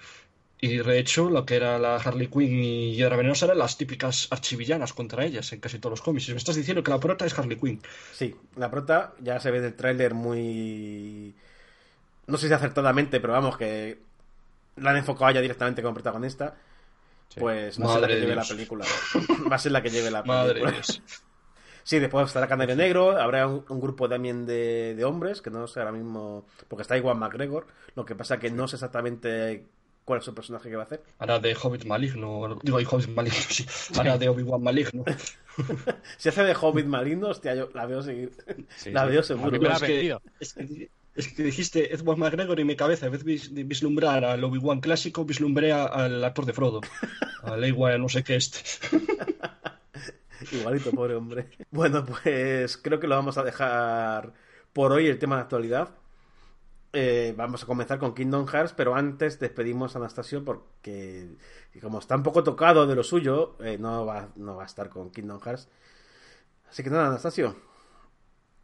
[0.60, 4.28] Y de hecho, lo que era la Harley Quinn y Hiedra Venenosa eran las típicas
[4.30, 6.28] archivillanas contra ellas en casi todos los cómics.
[6.28, 7.80] Y me estás diciendo que la prota es Harley Quinn.
[8.12, 11.34] Sí, la prota ya se ve del tráiler muy.
[12.30, 13.98] No sé si acertadamente, pero vamos, que
[14.76, 16.54] la han enfocado ya directamente como protagonista.
[17.36, 18.84] Pues va a ser la que lleve la película.
[19.50, 20.44] Va a ser la que lleve la película.
[20.44, 21.02] Madre Dios.
[21.82, 25.80] Sí, después estará Canario Negro, habrá un, grupo también de, de, hombres, que no sé
[25.80, 27.66] ahora mismo, porque está igual McGregor,
[27.96, 29.64] lo que pasa que no sé exactamente
[30.04, 31.02] cuál es su personaje que va a hacer.
[31.18, 33.66] Ahora de Hobbit maligno, digo, hay Hobbit maligno, sí.
[33.96, 35.04] Ahora de Obi-Wan maligno.
[36.16, 38.32] si hace de Hobbit maligno, hostia, yo la veo seguir.
[38.86, 39.56] la veo seguro.
[39.56, 43.64] Es que, es, que, es que dijiste Edward McGregor y mi cabeza, en vez de
[43.64, 46.80] vislumbrar al Obi-Wan clásico, vislumbré al actor de Frodo.
[47.42, 48.60] Al igual no sé qué este.
[50.52, 51.50] Igualito, pobre hombre.
[51.70, 54.34] Bueno, pues creo que lo vamos a dejar
[54.72, 55.88] por hoy el tema de actualidad.
[56.92, 61.28] Eh, vamos a comenzar con Kingdom Hearts, pero antes despedimos a Anastasio porque,
[61.80, 64.88] como está un poco tocado de lo suyo, eh, no, va, no va a estar
[64.90, 65.68] con Kingdom Hearts.
[66.68, 67.69] Así que nada, Anastasio.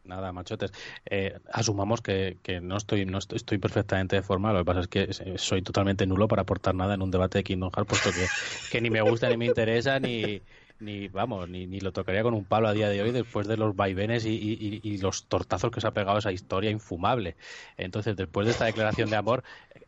[0.07, 0.71] Nada, machotes.
[1.05, 4.53] Eh, asumamos que, no, estoy, no estoy, perfectamente de forma.
[4.53, 7.43] Lo que pasa es que soy totalmente nulo para aportar nada en un debate de
[7.43, 8.25] Kingdom Hearts, puesto que,
[8.71, 10.41] que ni me gusta, ni me interesa, ni,
[10.79, 13.57] ni vamos, ni, ni, lo tocaría con un palo a día de hoy después de
[13.57, 17.35] los vaivenes y, los tortazos que se ha pegado esa historia infumable.
[17.77, 19.43] Entonces, después de esta declaración de amor,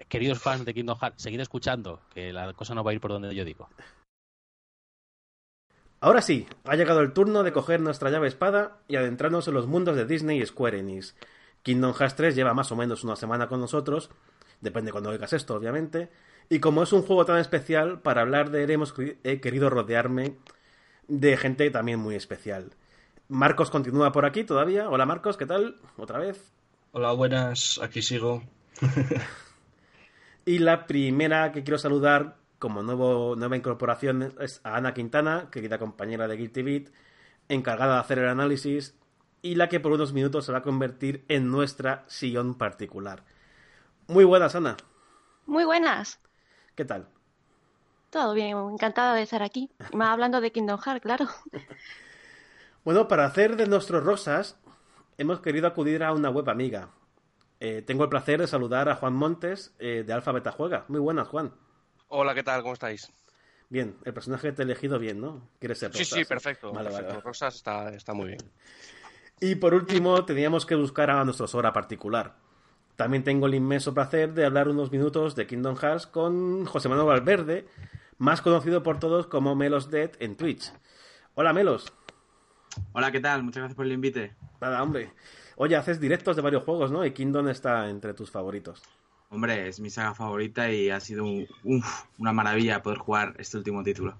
[0.08, 3.12] queridos fans de Kingdom Hearts, seguid escuchando, que la cosa no va a ir por
[3.12, 3.69] donde yo digo.
[6.01, 9.67] Ahora sí, ha llegado el turno de coger nuestra llave espada y adentrarnos en los
[9.67, 11.15] mundos de Disney y Square Enix.
[11.62, 14.09] Kingdom Hearts 3 lleva más o menos una semana con nosotros,
[14.62, 16.09] depende cuando oigas esto, obviamente,
[16.47, 20.38] y como es un juego tan especial, para hablar de él hemos he querido rodearme
[21.09, 22.71] de gente también muy especial.
[23.27, 24.89] Marcos continúa por aquí todavía.
[24.89, 25.75] Hola Marcos, ¿qué tal?
[25.97, 26.51] Otra vez.
[26.93, 28.41] Hola, buenas, aquí sigo.
[30.45, 35.80] y la primera que quiero saludar como nuevo, nueva incorporación es a Ana Quintana, querida
[35.80, 36.89] compañera de Guilty Beat,
[37.48, 38.95] encargada de hacer el análisis
[39.41, 43.24] y la que por unos minutos se va a convertir en nuestra sillón particular.
[44.08, 44.76] Muy buenas, Ana.
[45.45, 46.19] Muy buenas.
[46.76, 47.08] ¿Qué tal?
[48.10, 49.72] Todo bien, encantada de estar aquí.
[49.93, 51.28] Más hablando de Kingdom Hearts, claro.
[52.84, 54.58] bueno, para hacer de nuestros rosas,
[55.17, 56.89] hemos querido acudir a una web amiga.
[57.62, 60.86] Eh, tengo el placer de saludar a Juan Montes eh, de Alfa Beta Juega.
[60.88, 61.54] Muy buenas, Juan.
[62.10, 62.62] Hola, ¿qué tal?
[62.62, 63.12] ¿Cómo estáis?
[63.69, 65.48] Bien, el personaje te he elegido bien, ¿no?
[65.60, 66.19] ¿Quieres ser Sí, Rosas?
[66.19, 66.72] sí, perfecto.
[66.74, 67.04] Vale, perfecto.
[67.08, 67.26] vale, vale.
[67.26, 68.39] Rosas está, está muy bien.
[69.39, 72.36] Y por último, teníamos que buscar a nuestro Sora particular.
[72.95, 77.08] También tengo el inmenso placer de hablar unos minutos de Kingdom Hearts con José Manuel
[77.08, 77.67] Valverde,
[78.17, 80.74] más conocido por todos como Melos Dead en Twitch.
[81.36, 81.93] Hola, Melos.
[82.91, 83.43] Hola, ¿qué tal?
[83.43, 84.36] Muchas gracias por el invite.
[84.60, 85.13] Nada, hombre.
[85.56, 87.06] Oye, haces directos de varios juegos, ¿no?
[87.06, 88.82] Y Kingdom está entre tus favoritos.
[89.32, 93.58] Hombre, es mi saga favorita y ha sido un- uf, una maravilla poder jugar este
[93.58, 94.15] último título.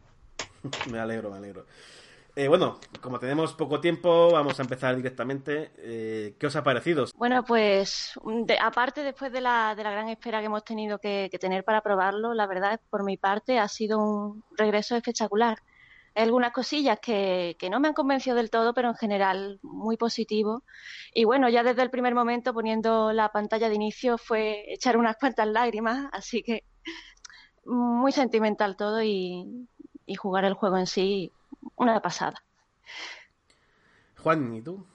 [0.92, 1.66] me alegro, me alegro.
[2.36, 5.72] Eh, bueno, como tenemos poco tiempo, vamos a empezar directamente.
[5.78, 7.06] Eh, ¿Qué os ha parecido?
[7.16, 8.12] Bueno, pues
[8.46, 11.64] de- aparte después de la, de la gran espera que hemos tenido que, que tener
[11.64, 15.58] para probarlo, la verdad, por mi parte, ha sido un regreso espectacular.
[16.16, 20.64] Algunas cosillas que, que no me han convencido del todo, pero en general muy positivo.
[21.14, 25.18] Y bueno, ya desde el primer momento poniendo la pantalla de inicio fue echar unas
[25.18, 26.64] cuantas lágrimas, así que
[27.66, 29.68] muy sentimental todo y,
[30.06, 31.32] y jugar el juego en sí
[31.76, 32.44] una pasada.
[34.18, 34.86] Juan, ¿y tú?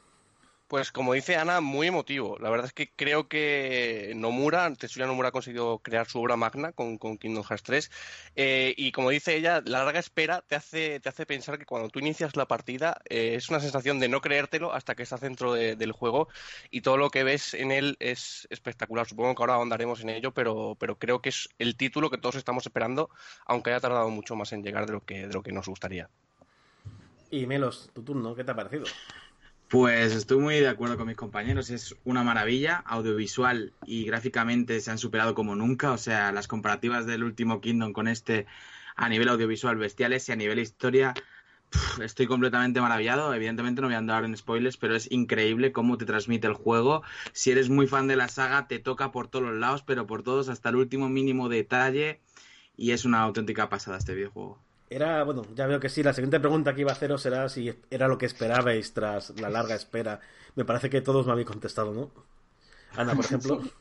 [0.75, 2.37] Pues como dice Ana, muy emotivo.
[2.41, 6.73] La verdad es que creo que Nomura, Tetsuya Nomura ha conseguido crear su obra magna
[6.73, 7.91] con, Kingdom Hearts 3.
[8.35, 11.91] Eh, y como dice ella, la larga espera te hace, te hace pensar que cuando
[11.91, 15.53] tú inicias la partida eh, es una sensación de no creértelo hasta que estás dentro
[15.53, 16.27] de- del juego
[16.73, 19.07] y todo lo que ves en él es espectacular.
[19.07, 22.35] Supongo que ahora ahondaremos en ello, pero, pero creo que es el título que todos
[22.35, 23.11] estamos esperando,
[23.47, 26.11] aunque haya tardado mucho más en llegar de lo que, de lo que nos gustaría.
[27.31, 28.87] Y Melos, tu turno, ¿qué te ha parecido?
[29.75, 34.93] Pues estoy muy de acuerdo con mis compañeros, es una maravilla, audiovisual y gráficamente se
[34.93, 38.47] han superado como nunca, o sea, las comparativas del último Kingdom con este
[38.95, 41.13] a nivel audiovisual bestiales y a nivel historia,
[42.01, 46.05] estoy completamente maravillado, evidentemente no voy a andar en spoilers, pero es increíble cómo te
[46.05, 49.57] transmite el juego, si eres muy fan de la saga te toca por todos los
[49.57, 52.21] lados, pero por todos hasta el último mínimo detalle
[52.77, 54.64] y es una auténtica pasada este videojuego.
[54.91, 56.03] Era, bueno, ya veo que sí.
[56.03, 59.49] La siguiente pregunta que iba a haceros será si era lo que esperabais tras la
[59.51, 60.21] larga espera.
[60.55, 62.11] Me parece que todos me habéis contestado, ¿no?
[62.97, 63.61] Ana, por ejemplo.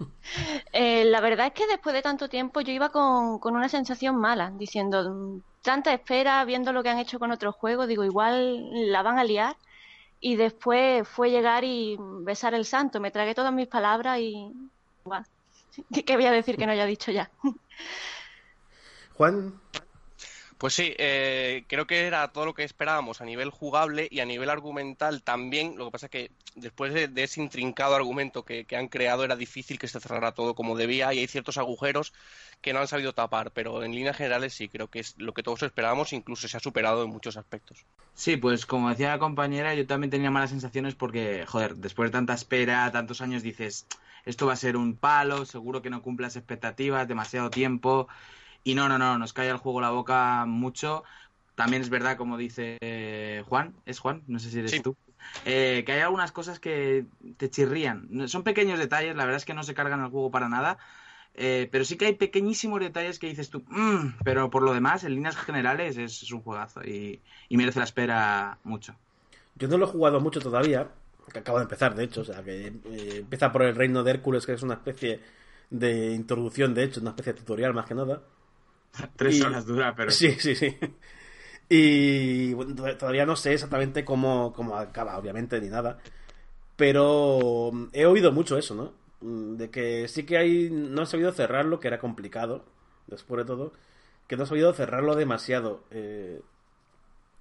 [0.74, 4.16] Eh, la verdad es que después de tanto tiempo yo iba con, con una sensación
[4.18, 8.92] mala, diciendo, "Mm, tanta espera, viendo lo que han hecho con otros juegos, digo, igual
[8.92, 9.56] la van a liar.
[10.20, 13.00] Y después fue llegar y besar el santo.
[13.00, 14.52] Me tragué todas mis palabras y...
[15.06, 15.24] Buah,
[15.94, 17.30] ¿Qué, qué voy a decir que no haya dicho ya?
[19.18, 19.54] Juan,
[20.64, 24.26] Pues sí, eh, creo que era todo lo que esperábamos a nivel jugable y a
[24.26, 25.78] nivel argumental también.
[25.78, 29.26] Lo que pasa es que después de, de ese intrincado argumento que, que han creado
[29.26, 32.14] era difícil que se cerrara todo como debía y hay ciertos agujeros
[32.62, 35.44] que no han sabido tapar, pero en líneas generales sí, creo que es lo que
[35.44, 37.86] todos esperábamos, incluso se ha superado en muchos aspectos.
[38.14, 42.14] Sí, pues como decía la compañera, yo también tenía malas sensaciones porque, joder, después de
[42.14, 43.86] tanta espera, tantos años, dices,
[44.24, 48.08] esto va a ser un palo, seguro que no cumple las expectativas, demasiado tiempo.
[48.64, 51.04] Y no, no, no, nos cae el juego la boca mucho.
[51.56, 54.24] También es verdad, como dice eh, Juan, ¿es Juan?
[54.28, 54.80] No sé si eres Sí.
[54.82, 54.96] tú.
[55.46, 57.06] Eh, que hay algunas cosas que
[57.38, 58.28] te chirrían.
[58.28, 60.78] Son pequeños detalles, la verdad es que no se cargan el juego para nada.
[61.36, 65.04] Eh, pero sí que hay pequeñísimos detalles que dices tú, "Mm", pero por lo demás,
[65.04, 68.96] en líneas generales, es, es un juegazo y, y merece la espera mucho.
[69.56, 70.90] yo no lo he jugado mucho todavía.
[71.32, 72.22] Que acabo de empezar, de hecho.
[72.22, 75.22] O sea, que eh, empieza por el reino de Hércules, que es una especie
[75.70, 78.22] de introducción, de hecho, una especie de tutorial más que nada.
[79.16, 80.78] Tres Y- horas dura, pero Sí, sí, sí.
[81.70, 86.00] Y bueno, to- todavía no sé exactamente cómo, cómo acaba, obviamente, ni nada.
[86.78, 88.94] Pero mm, he oído mucho eso, ¿no?
[89.22, 90.70] Mm, De que sí que hay.
[90.72, 92.66] No han sabido cerrarlo, que era complicado,
[93.08, 93.74] después de todo.
[94.28, 95.84] Que no han sabido cerrarlo demasiado.
[95.92, 96.42] Eh,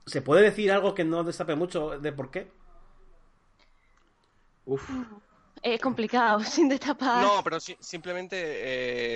[0.06, 2.50] ¿Se puede decir algo que no destape mucho de por qué?
[4.66, 4.88] Uf,
[5.62, 7.22] Es complicado, sin destapar.
[7.22, 8.36] No, pero sí- simplemente,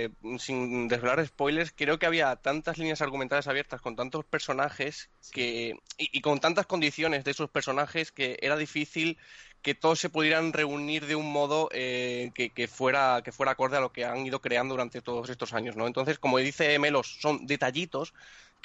[0.05, 5.75] eh, sin desvelar spoilers, creo que había tantas líneas argumentales abiertas con tantos personajes que,
[5.97, 9.17] y, y con tantas condiciones de esos personajes que era difícil
[9.61, 13.75] que todos se pudieran reunir de un modo eh, que, que fuera, que fuera acorde
[13.77, 15.87] a lo que han ido creando durante todos estos años, ¿no?
[15.87, 18.13] Entonces, como dice Melos, son detallitos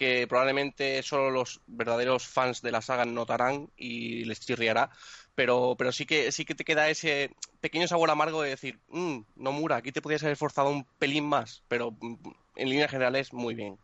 [0.03, 4.91] que probablemente solo los verdaderos fans de la saga notarán y les chirriará,
[5.39, 7.13] pero, pero sí que sí que te queda ese
[7.61, 11.27] pequeño sabor amargo de decir, "Mm, no Mura, aquí te podías haber esforzado un pelín
[11.35, 12.17] más, pero mm,
[12.57, 13.79] en líneas generales muy bien.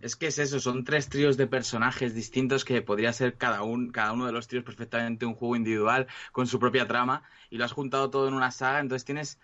[0.00, 3.90] es que es eso, son tres tríos de personajes distintos que podría ser cada, un,
[3.90, 7.64] cada uno de los tríos perfectamente un juego individual con su propia trama y lo
[7.64, 9.38] has juntado todo en una saga, entonces tienes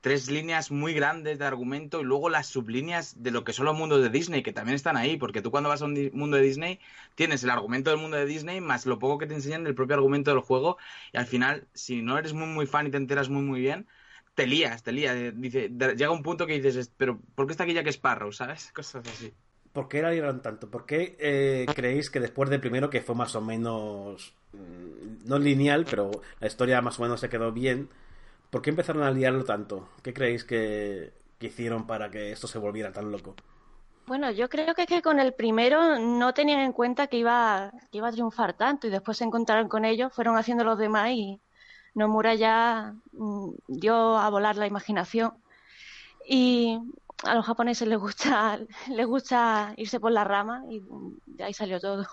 [0.00, 3.76] tres líneas muy grandes de argumento y luego las sublíneas de lo que son los
[3.76, 6.42] mundos de Disney, que también están ahí, porque tú cuando vas a un mundo de
[6.42, 6.80] Disney
[7.14, 9.96] tienes el argumento del mundo de Disney más lo poco que te enseñan del propio
[9.96, 10.78] argumento del juego
[11.12, 13.86] y al final, si no eres muy muy fan y te enteras muy muy bien,
[14.34, 15.16] te lías, te lías.
[15.34, 18.32] Dice, llega un punto que dices, pero ¿por qué está aquí Jack Sparrow?
[18.32, 18.72] ¿Sabes?
[18.72, 19.32] Cosas así.
[19.72, 20.68] ¿Por qué la liaron tanto?
[20.68, 24.34] ¿Por qué eh, creéis que después del primero, que fue más o menos.
[24.52, 26.10] mm, no lineal, pero
[26.40, 27.88] la historia más o menos se quedó bien,
[28.50, 29.88] ¿por qué empezaron a liarlo tanto?
[30.02, 33.34] ¿Qué creéis que, hicieron para que esto se volviera tan loco?
[34.06, 37.98] Bueno, yo creo que que con el primero no tenían en cuenta que iba, que
[37.98, 41.40] iba a triunfar tanto y después se encontraron con ellos, fueron haciendo los demás y
[41.94, 45.32] Nomura ya mm, dio a volar la imaginación.
[46.26, 46.78] Y
[47.24, 48.58] a los japoneses les gusta,
[48.88, 50.82] les gusta irse por la rama y
[51.26, 52.06] de ahí salió todo.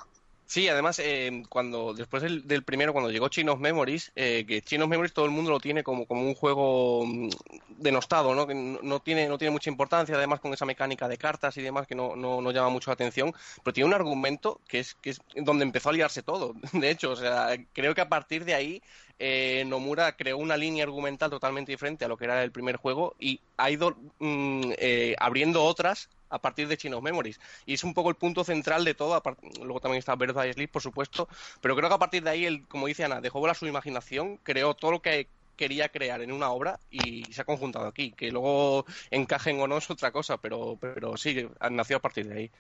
[0.50, 4.62] Sí, además, eh, cuando después del, del primero, cuando llegó Chain of Memories, eh, que
[4.62, 7.30] Chain of Memories todo el mundo lo tiene como, como un juego mm,
[7.78, 8.48] denostado, ¿no?
[8.48, 11.62] Que no, no tiene, no tiene mucha importancia, además con esa mecánica de cartas y
[11.62, 14.96] demás que no, no, no llama mucho la atención, pero tiene un argumento que es,
[14.96, 16.54] que es donde empezó a liarse todo.
[16.72, 18.82] De hecho, o sea, creo que a partir de ahí
[19.20, 23.16] eh, Nomura creó una línea argumental totalmente diferente a lo que era el primer juego
[23.20, 27.40] y ha ido mm, eh, abriendo otras a partir de Chain Memories.
[27.66, 29.22] Y es un poco el punto central de todo.
[29.62, 31.28] Luego también está Birth by Sleep, por supuesto.
[31.62, 34.38] Pero creo que a partir de ahí, él, como dice Ana, dejó volar su imaginación,
[34.44, 38.12] creó todo lo que quería crear en una obra y se ha conjuntado aquí.
[38.12, 42.38] Que luego encajen o no es otra cosa, pero, pero sí, nació a partir de
[42.38, 42.52] ahí.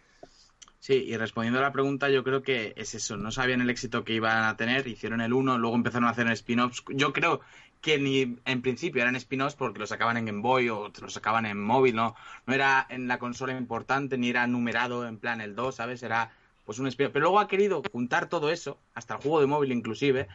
[0.80, 3.18] Sí, y respondiendo a la pregunta, yo creo que es eso.
[3.18, 6.28] No sabían el éxito que iban a tener, hicieron el 1, luego empezaron a hacer
[6.32, 6.84] spin-offs.
[6.90, 7.42] Yo creo
[7.82, 11.46] que ni en principio eran spin-offs porque los sacaban en Game Boy o los sacaban
[11.46, 12.16] en móvil, ¿no?
[12.46, 16.04] No era en la consola importante, ni era numerado en plan el 2, ¿sabes?
[16.04, 16.32] Era
[16.66, 17.14] pues un spin-off.
[17.14, 20.28] Pero luego ha querido juntar todo eso, hasta el juego de móvil inclusive,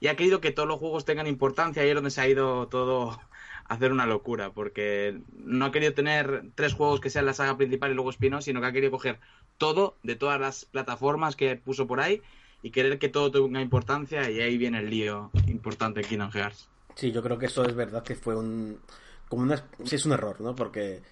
[0.00, 1.82] y ha querido que todos los juegos tengan importancia.
[1.82, 5.92] Ahí es donde se ha ido todo a hacer una locura, porque no ha querido
[5.94, 8.92] tener tres juegos que sean la saga principal y luego spin-off, sino que ha querido
[8.92, 9.20] coger
[9.60, 12.22] todo de todas las plataformas que puso por ahí
[12.62, 16.68] y querer que todo tenga importancia y ahí viene el lío importante en Kingdom Hearts.
[16.94, 18.80] Sí, yo creo que eso es verdad que fue un.
[19.28, 20.56] Como una, sí, es un error, ¿no?
[20.56, 21.02] Porque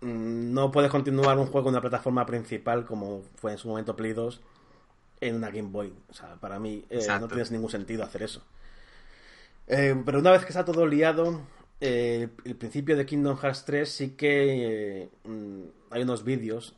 [0.00, 3.96] mm, no puedes continuar un juego en una plataforma principal como fue en su momento
[3.96, 4.40] Play 2
[5.20, 5.94] en una Game Boy.
[6.10, 7.28] O sea, para mí eh, no Exacto.
[7.28, 8.42] tiene ningún sentido hacer eso.
[9.68, 11.40] Eh, pero una vez que está todo liado,
[11.80, 16.74] eh, el principio de Kingdom Hearts 3 sí que eh, mm, hay unos vídeos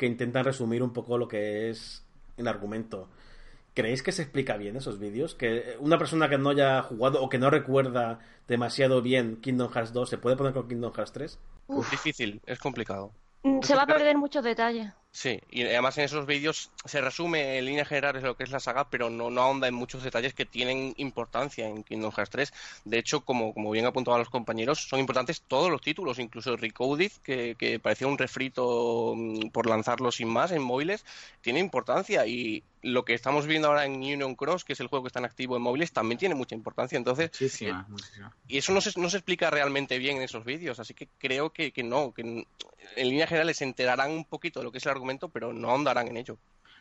[0.00, 2.06] que intentan resumir un poco lo que es
[2.38, 3.10] el argumento.
[3.74, 5.34] ¿Creéis que se explica bien esos vídeos?
[5.34, 9.92] Que una persona que no haya jugado o que no recuerda demasiado bien Kingdom Hearts
[9.92, 11.38] 2 se puede poner con Kingdom Hearts 3?
[11.66, 11.90] Uf.
[11.90, 13.12] Difícil, es complicado.
[13.42, 14.90] Mm, Se va a perder muchos detalles.
[15.12, 18.60] Sí, y además en esos vídeos se resume en líneas generales lo que es la
[18.60, 22.52] saga, pero no, no ahonda en muchos detalles que tienen importancia en Kingdom Hearts 3.
[22.84, 27.10] De hecho, como, como bien apuntaban los compañeros, son importantes todos los títulos, incluso Recoded,
[27.24, 31.04] que, que parecía un refrito mm, por lanzarlo sin más en móviles,
[31.40, 32.24] tiene importancia.
[32.26, 35.18] Y lo que estamos viendo ahora en Union Cross, que es el juego que está
[35.18, 36.96] en activo en móviles, también tiene mucha importancia.
[36.96, 38.34] Entonces, Muchísima, muchísima.
[38.46, 41.50] y eso no se, no se explica realmente bien en esos vídeos, así que creo
[41.50, 42.46] que, que no, que en,
[42.96, 45.70] en líneas generales se enterarán un poquito de lo que es el argumento, pero no
[45.70, 46.36] ahondarán en ello.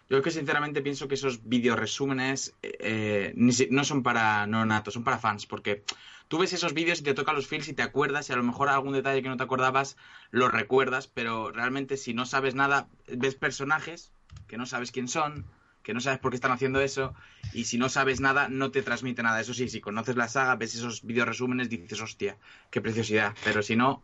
[0.09, 5.03] Yo que sinceramente pienso que esos vídeos resúmenes eh, si- no son para nonatos, son
[5.03, 5.83] para fans, porque
[6.27, 8.43] tú ves esos vídeos y te tocan los feels y te acuerdas y a lo
[8.43, 9.97] mejor algún detalle que no te acordabas
[10.31, 14.11] lo recuerdas, pero realmente si no sabes nada, ves personajes
[14.47, 15.45] que no sabes quién son,
[15.83, 17.13] que no sabes por qué están haciendo eso
[17.51, 19.39] y si no sabes nada no te transmite nada.
[19.39, 22.37] Eso sí, si conoces la saga, ves esos vídeos resúmenes, dices, hostia,
[22.71, 24.03] qué preciosidad, pero si no,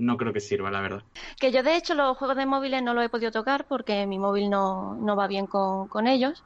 [0.00, 1.02] no creo que sirva, la verdad.
[1.38, 4.18] Que yo de hecho los juegos de móviles no los he podido tocar porque mi
[4.18, 6.44] móvil no, no va bien con, con ellos.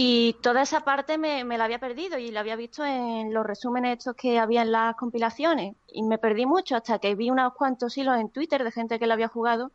[0.00, 3.44] Y toda esa parte me, me la había perdido y la había visto en los
[3.44, 5.74] resúmenes estos que había en las compilaciones.
[5.88, 9.08] Y me perdí mucho hasta que vi unos cuantos hilos en Twitter de gente que
[9.08, 9.72] lo había jugado.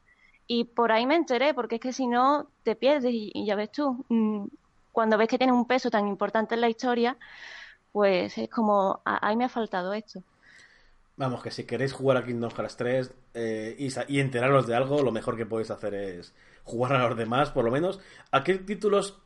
[0.47, 3.11] Y por ahí me enteré, porque es que si no te pierdes.
[3.13, 4.45] Y, ya ves tú, mm,
[4.93, 7.17] cuando ves que tiene un peso tan importante en la historia,
[7.91, 10.21] pues es como, "Ah, ahí me ha faltado esto.
[11.15, 13.75] Vamos, que si queréis jugar a Kingdom Hearts 3 eh,
[14.07, 17.63] y, enteraros de algo, lo mejor que podéis hacer es jugar a los demás, por
[17.65, 17.99] lo menos.
[18.31, 19.19] ¿A qué títulos,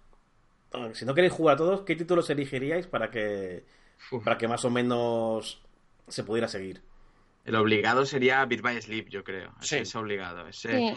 [0.93, 3.63] si no queréis jugar a todos, qué títulos elegiríais para que,
[4.12, 4.23] Uf.
[4.23, 5.62] para que más o menos
[6.10, 6.82] se pudiera seguir?
[7.45, 9.54] El obligado sería Beat by Sleep, yo creo.
[9.62, 9.82] Ese Sí.
[9.84, 10.45] Es obligado.
[10.47, 10.93] Ese- Sí.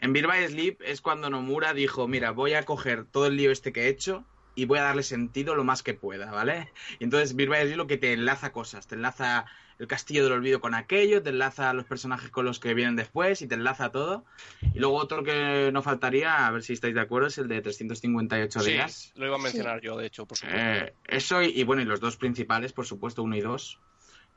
[0.00, 3.52] En Beat by Sleep es cuando Nomura dijo, mira, voy a coger todo el lío
[3.52, 4.24] este que he hecho
[4.56, 6.72] y voy a darle sentido lo más que pueda, ¿vale?
[6.98, 9.46] Y entonces Beat by Sleep lo que te enlaza cosas, te enlaza
[9.82, 12.94] el castillo del olvido con aquello, te enlaza a los personajes con los que vienen
[12.94, 14.24] después y te enlaza todo.
[14.74, 17.60] Y luego otro que no faltaría, a ver si estáis de acuerdo, es el de
[17.60, 19.12] 358 Sí, días.
[19.16, 20.60] lo iba a mencionar yo, de hecho, por supuesto.
[20.62, 23.80] Eh, eso y, y bueno, y los dos principales, por supuesto, uno y dos.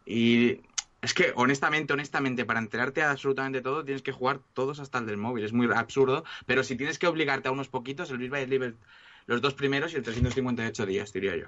[0.03, 0.61] Y
[1.03, 5.05] es que, honestamente, honestamente, para enterarte de absolutamente todo, tienes que jugar todos hasta el
[5.05, 5.45] del móvil.
[5.45, 8.75] Es muy absurdo, pero si tienes que obligarte a unos poquitos, el Beat by Sleep,
[9.27, 11.47] los dos primeros y el 358 días, diría yo.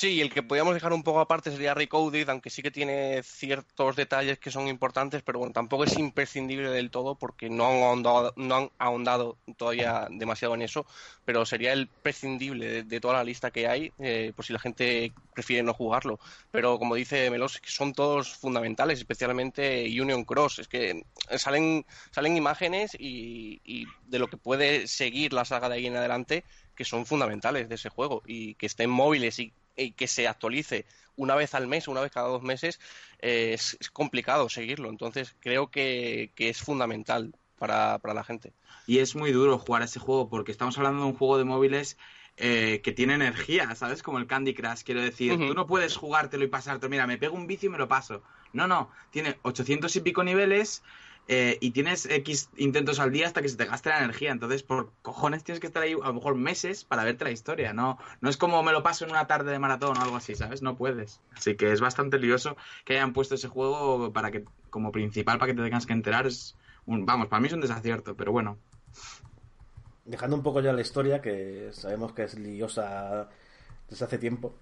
[0.00, 3.96] Sí, el que podíamos dejar un poco aparte sería Recoded, aunque sí que tiene ciertos
[3.96, 8.32] detalles que son importantes, pero bueno, tampoco es imprescindible del todo porque no han ahondado,
[8.36, 10.86] no han ahondado todavía demasiado en eso,
[11.24, 15.12] pero sería el prescindible de, toda la lista que hay, eh, por si la gente
[15.34, 16.20] prefiere no jugarlo.
[16.52, 21.02] Pero como dice Melos, son todos fundamentales, especialmente Union Cross, es que
[21.38, 25.96] salen, salen imágenes y, y de lo que puede seguir la saga de ahí en
[25.96, 26.44] adelante
[26.76, 30.86] que son fundamentales de ese juego y que estén móviles y y que se actualice
[31.16, 32.80] una vez al mes, una vez cada dos meses,
[33.20, 34.88] eh, es, complicado seguirlo.
[34.88, 38.52] Entonces creo que, es fundamental para, la gente.
[38.86, 41.98] Y es muy duro jugar ese juego porque estamos hablando de un juego de móviles
[42.36, 44.02] eh, que tiene energía, ¿sabes?
[44.02, 45.36] Como el Candy Crush, quiero decir.
[45.36, 46.88] Tú no puedes jugártelo y pasártelo.
[46.88, 48.22] Mira, me pego un bici y me lo paso.
[48.52, 48.90] No, no.
[49.10, 50.82] Tiene 800 y pico niveles
[51.28, 54.32] eh, y tienes X intentos al día hasta que se te gaste la energía.
[54.32, 57.74] Entonces, por cojones tienes que estar ahí a lo mejor meses para verte la historia.
[57.74, 60.34] No, no es como me lo paso en una tarde de maratón o algo así,
[60.34, 60.62] ¿sabes?
[60.62, 61.20] No puedes.
[61.36, 65.52] Así que es bastante lioso que hayan puesto ese juego para que, como principal, para
[65.52, 66.26] que te tengas que enterar.
[66.26, 66.56] Es
[66.86, 68.58] vamos, para mí es un desacierto, pero bueno.
[70.06, 73.28] Dejando un poco ya la historia, que sabemos que es liosa
[73.88, 74.54] desde hace tiempo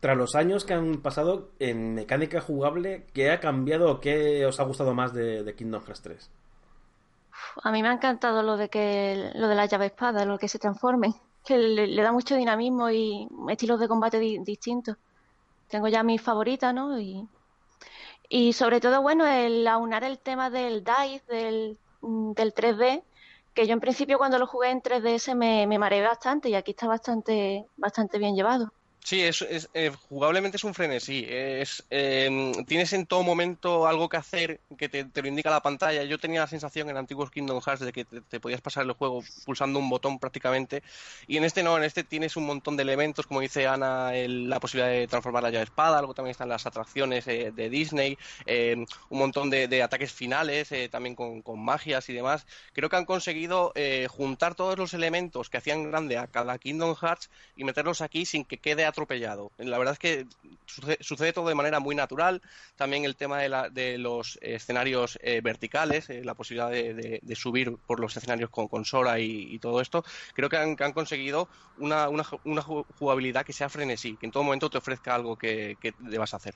[0.00, 4.60] tras los años que han pasado en mecánica jugable, ¿qué ha cambiado o qué os
[4.60, 6.30] ha gustado más de, Kingdom Hearts 3?
[7.64, 10.48] A mí me ha encantado lo de que lo de la llave espada, lo que
[10.48, 14.96] se transforme, que le, da mucho dinamismo y estilos de combate distintos.
[15.68, 16.98] Tengo ya mis favoritas, ¿no?
[18.30, 23.02] Y, sobre todo, bueno, el aunar el tema del DICE, del, del 3D,
[23.54, 26.70] que yo en principio cuando lo jugué en 3DS me, me mareé bastante y aquí
[26.72, 28.72] está bastante, bastante bien llevado.
[29.04, 29.42] Sí, es,
[29.72, 31.24] eh, jugablemente es un frenesí.
[31.28, 36.04] Es, em, tienes en todo momento algo que hacer que te, lo indica la pantalla.
[36.04, 39.22] Yo tenía la sensación en antiguos Kingdom Hearts de que te, podías pasar el juego
[39.46, 40.82] pulsando un botón prácticamente.
[41.26, 44.60] Y en este no, en este tienes un montón de elementos, como dice Ana, la
[44.60, 46.00] posibilidad de transformar la llave espada.
[46.00, 50.88] Luego también están las atracciones eh, de Disney, em, un montón de, ataques finales, eh,
[50.90, 52.46] también con, con, magias y demás.
[52.74, 53.72] Creo que han conseguido
[54.08, 58.44] juntar todos los elementos que hacían grande a cada Kingdom Hearts y meterlos aquí sin
[58.44, 59.52] que quede atropellado.
[59.58, 60.26] La verdad es que
[61.00, 62.42] sucede, todo de manera muy natural.
[62.76, 68.16] También el tema de, los escenarios eh, verticales, eh, la posibilidad de, subir por los
[68.16, 72.08] escenarios con, con Sora y, todo esto, creo que han, conseguido una,
[72.98, 76.54] jugabilidad que sea frenesí, que en todo momento te ofrezca algo que, que debas hacer.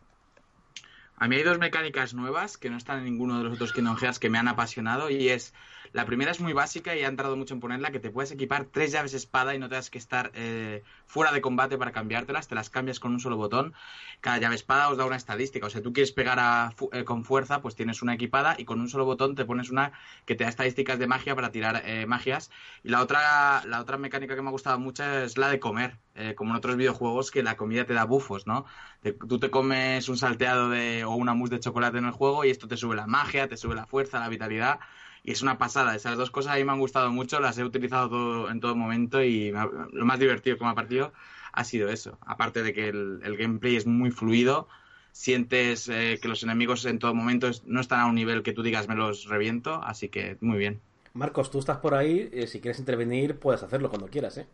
[1.16, 3.96] A mí hay dos mecánicas nuevas que no están en ninguno de los otros Kingdom
[3.96, 5.54] Hearts que me han apasionado y es
[5.92, 8.64] la primera es muy básica y ha entrado mucho en ponerla, que te puedes equipar
[8.64, 12.54] tres llaves espada y no tengas que estar eh, fuera de combate para cambiártelas, te
[12.54, 13.74] las cambias con un solo botón.
[14.20, 17.60] Cada llave espada os da una estadística, o sea, tú quieres pegar eh, con fuerza,
[17.60, 19.92] pues tienes una equipada y con un solo botón te pones una
[20.24, 22.50] que te da estadísticas de magia para tirar eh, magias.
[22.82, 25.98] Y la otra, la otra mecánica que me ha gustado mucho es la de comer,
[26.36, 28.66] como en otros videojuegos que la comida te da bufos, ¿no?
[29.02, 32.50] tú te comes un salteado de, o una mousse de chocolate en el juego y
[32.50, 34.78] esto te sube la magia, te sube la fuerza, la vitalidad
[35.24, 35.94] y es una pasada.
[35.94, 38.74] Esas dos cosas a mí me han gustado mucho, las he utilizado todo, en todo
[38.74, 41.12] momento y lo más divertido que me ha parecido
[41.52, 42.18] ha sido eso.
[42.22, 44.68] Aparte de que el, gameplay es muy fluido,
[45.12, 48.62] sientes eh, que los enemigos en todo momento no están a un nivel que tú
[48.62, 50.80] digas me los reviento, así que muy bien.
[51.14, 54.46] Marcos, tú estás por ahí, eh, si quieres intervenir puedes hacerlo cuando quieras, ¿eh?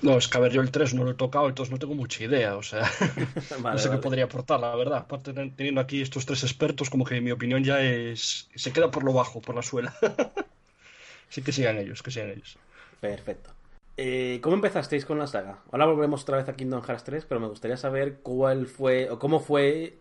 [0.00, 1.94] No, es que a ver, yo el 3 no lo he tocado, entonces no tengo
[1.94, 2.88] mucha idea, o sea,
[3.62, 4.98] no sé qué podría aportar, la verdad.
[4.98, 8.48] Aparte, teniendo aquí estos tres expertos, como que mi opinión ya es.
[8.54, 9.94] se queda por lo bajo, por la suela.
[11.30, 12.56] Así que sigan ellos, que sigan ellos.
[13.00, 13.50] Perfecto.
[13.96, 15.58] Eh, ¿Cómo empezasteis con la saga?
[15.72, 19.18] Ahora volvemos otra vez a Kingdom Hearts 3, pero me gustaría saber cuál fue, o
[19.18, 19.98] cómo fue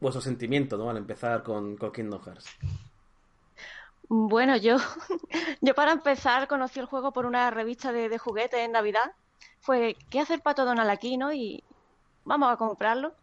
[0.00, 0.90] vuestro sentimiento, ¿no?
[0.90, 2.46] Al empezar con, con Kingdom Hearts.
[4.12, 4.76] Bueno, yo,
[5.60, 9.12] yo para empezar conocí el juego por una revista de, juguetes en Navidad.
[9.60, 11.32] Fue, ¿qué hacer Pato Donald aquí, no?
[11.32, 11.62] Y
[12.24, 13.14] vamos a comprarlo.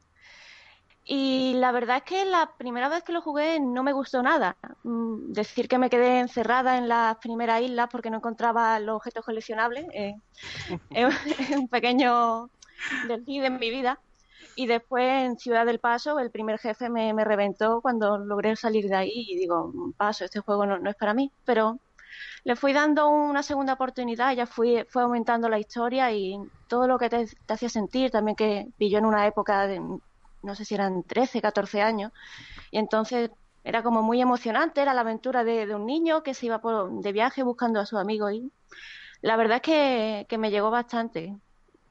[1.03, 4.55] Y la verdad es que la primera vez que lo jugué no me gustó nada.
[4.83, 9.25] Mm, decir que me quedé encerrada en las primeras islas porque no encontraba los objetos
[9.25, 10.15] coleccionables eh,
[10.91, 12.49] es un pequeño
[13.09, 13.99] desliz en mi vida.
[14.55, 18.95] Y después en Ciudad del Paso, el primer jefe me, reventó cuando logré salir de
[18.95, 21.31] ahí y digo, paso, este juego no, es para mí.
[21.45, 21.79] Pero
[22.43, 26.37] le fui dando una segunda oportunidad, ya fui, fue aumentando la historia y
[26.67, 30.65] todo lo que te, hacía sentir, también que pilló en una época de, no sé
[30.65, 32.11] si eran 13, 14 años,
[32.71, 33.31] y entonces
[33.63, 37.11] era como muy emocionante, era la aventura de, un niño que se iba por, de
[37.11, 38.51] viaje buscando a su amigo y
[39.21, 41.35] la verdad es que, que me llegó bastante.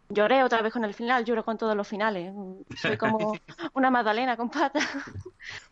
[0.08, 2.32] Lloré otra vez con el final, lloro con todos los finales.
[2.76, 3.32] Soy como
[3.74, 4.86] una magdalena con patas.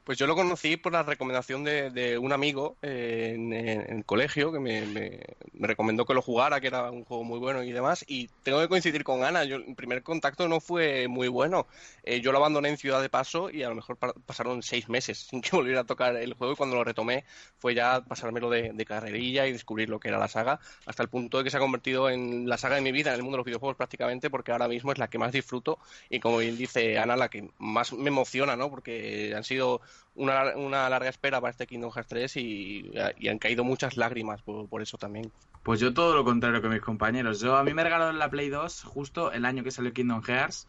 [0.05, 4.61] Pues yo lo conocí por la recomendación de, un amigo eh, en, el colegio que
[4.61, 5.19] me,
[5.55, 8.05] recomendó que lo jugara, que era un juego muy bueno y demás.
[8.07, 9.45] Y tengo que coincidir con Ana.
[9.45, 11.67] Yo, el primer contacto no fue muy bueno.
[12.03, 15.21] Eh, yo lo abandoné en Ciudad de Paso y a lo mejor pasaron seis meses
[15.21, 16.53] sin que volviera a tocar el juego.
[16.53, 17.25] Y cuando lo retomé
[17.59, 21.09] fue ya pasármelo de, de carrerilla y descubrir lo que era la saga, hasta el
[21.09, 23.37] punto de que se ha convertido en la saga de mi vida en el mundo
[23.37, 25.79] de los videojuegos prácticamente, porque ahora mismo es la que más disfruto
[26.11, 28.69] y como bien dice Ana, la que más me emociona, ¿no?
[28.69, 29.81] Porque han sido
[30.15, 32.91] una, una larga espera para este Kingdom Hearts 3 y,
[33.29, 35.33] han caído muchas lágrimas por, eso también.
[35.63, 37.41] Pues yo todo lo contrario que mis compañeros.
[37.41, 40.67] Yo a mí me regalaron la Play 2 justo el año que salió Kingdom Hearts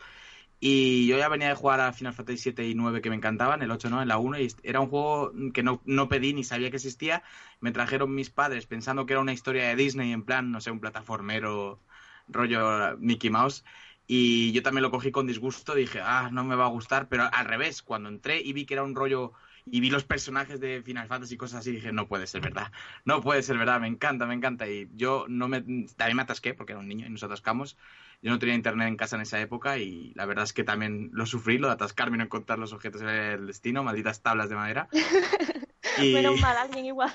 [0.60, 3.62] y yo ya venía de jugar a Final Fantasy 7 y 9 que me encantaban,
[3.62, 6.44] el 8 no, en la 1 y era un juego que no, no pedí ni
[6.44, 7.24] sabía que existía.
[7.60, 10.72] Me trajeron mis padres pensando que era una historia de Disney en plan, no sé,
[10.72, 11.80] un plataformero
[12.28, 13.64] rollo Mickey Mouse
[14.08, 17.28] y yo también lo cogí con disgusto, dije, ah, no me va a gustar, pero
[17.32, 19.34] al revés, cuando entré y vi que era un rollo
[19.66, 22.72] y vi los personajes de Final Fantasy y cosas así, dije, no puede ser verdad,
[23.04, 24.68] no puede ser verdad, me encanta, me encanta.
[24.68, 25.62] Y yo no me,
[25.96, 27.78] también me atasqué porque era un niño y nos atascamos.
[28.22, 31.10] Yo no tenía internet en casa en esa época y la verdad es que también
[31.14, 34.56] lo sufrí, lo de atascarme y no encontrar los objetos del destino, malditas tablas de
[34.56, 34.88] madera.
[36.00, 36.14] y...
[36.14, 37.14] Menos mal, alguien igual.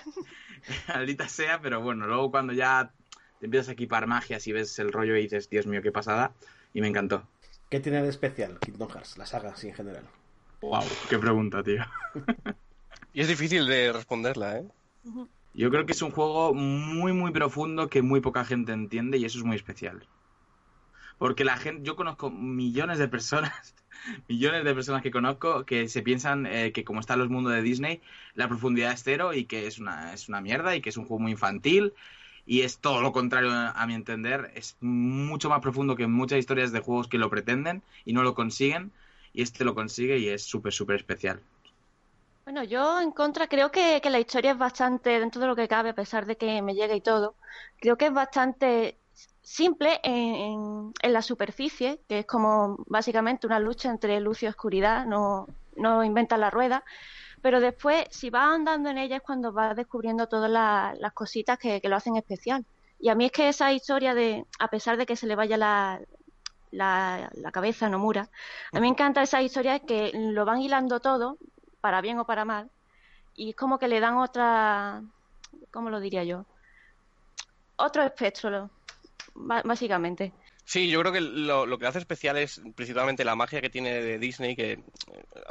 [0.88, 2.93] Maldita sea, pero bueno, luego cuando ya
[3.38, 6.34] te empiezas a equipar magias y ves el rollo y dices, Dios mío, qué pasada
[6.73, 7.27] y me encantó.
[7.71, 10.05] ¿Qué tiene de especial Kingdom Hearts, la saga así en general?
[10.61, 11.85] Wow, qué pregunta, tío.
[13.14, 14.68] y es difícil de responderla, ¿eh?
[15.55, 19.25] Yo creo que es un juego muy, muy profundo que muy poca gente entiende y
[19.25, 20.07] eso es muy especial.
[21.18, 23.75] Porque la gente, yo conozco millones de personas,
[24.29, 27.62] millones de personas que conozco que se piensan eh, que como están los mundos de
[27.62, 28.01] Disney,
[28.35, 31.05] la profundidad es cero y que es una, es una mierda y que es un
[31.05, 31.95] juego muy infantil
[32.47, 34.51] y es todo lo contrario a mi entender.
[34.55, 38.34] Es mucho más profundo que muchas historias de juegos que lo pretenden y no lo
[38.34, 38.93] consiguen.
[39.32, 41.41] Y este lo consigue y es súper, súper especial.
[42.45, 45.91] Bueno, yo en contra creo que, la historia es bastante, dentro de lo que cabe,
[45.91, 47.36] a pesar de que me llegue y todo,
[47.78, 48.97] creo que es bastante
[49.41, 55.07] simple en, en, la superficie, que es como básicamente una lucha entre luz y oscuridad,
[55.07, 56.82] no, no inventan la rueda,
[57.43, 61.80] pero después, si vas andando en ella es cuando vas descubriendo todas las cositas que,
[61.84, 62.64] lo hacen especial.
[62.99, 65.57] Y a mí es que esa historia de, a pesar de que se le vaya
[65.57, 66.01] la,
[66.70, 68.28] la, cabeza a Nomura,
[68.72, 71.38] a mí me encanta esa historia que lo van hilando todo,
[71.80, 72.70] para bien o para mal,
[73.34, 75.03] y es como que le dan otra,
[75.70, 76.45] ¿cómo lo diría yo?
[77.76, 78.68] Otro espectro,
[79.34, 80.34] básicamente.
[80.71, 84.21] Sí, yo creo que lo, que hace especial es principalmente la magia que tiene de
[84.21, 84.81] Disney, que eh,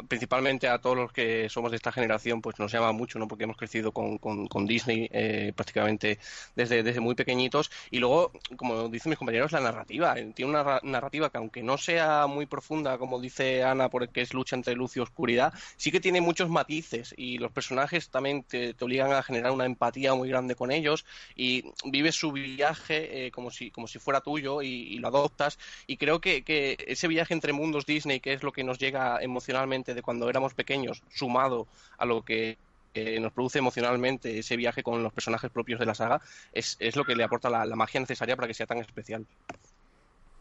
[0.07, 3.27] principalmente a todos los que somos de esta generación, pues nos llama mucho, ¿no?
[3.27, 6.19] Porque hemos crecido con, con, Disney eh, prácticamente
[6.55, 7.69] desde, desde muy pequeñitos.
[7.91, 10.17] Y luego, como dicen mis compañeros, la narrativa.
[10.17, 14.33] Eh, tiene una narrativa que, aunque no sea muy profunda, como dice Ana, porque es
[14.33, 17.13] lucha entre luz y oscuridad, sí que tiene muchos matices.
[17.17, 21.05] Y los personajes también te, obligan a generar una empatía muy grande con ellos.
[21.35, 25.59] Y vives su viaje como, si, como si fuera tuyo y, y adoptas.
[25.87, 26.43] Y creo que,
[26.87, 30.53] ese viaje entre mundos Disney, que es lo que nos llega emocionalmente de cuando éramos
[30.53, 32.57] pequeños, sumado a lo que
[33.21, 37.15] nos produce emocionalmente ese viaje con los personajes propios de la saga, es, lo que
[37.15, 39.25] le aporta la, magia necesaria para que sea tan especial.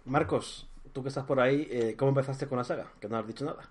[0.07, 2.87] Marcos, tú que estás por ahí, eh, ¿cómo empezaste con la saga?
[3.01, 3.69] Que no has dicho nada.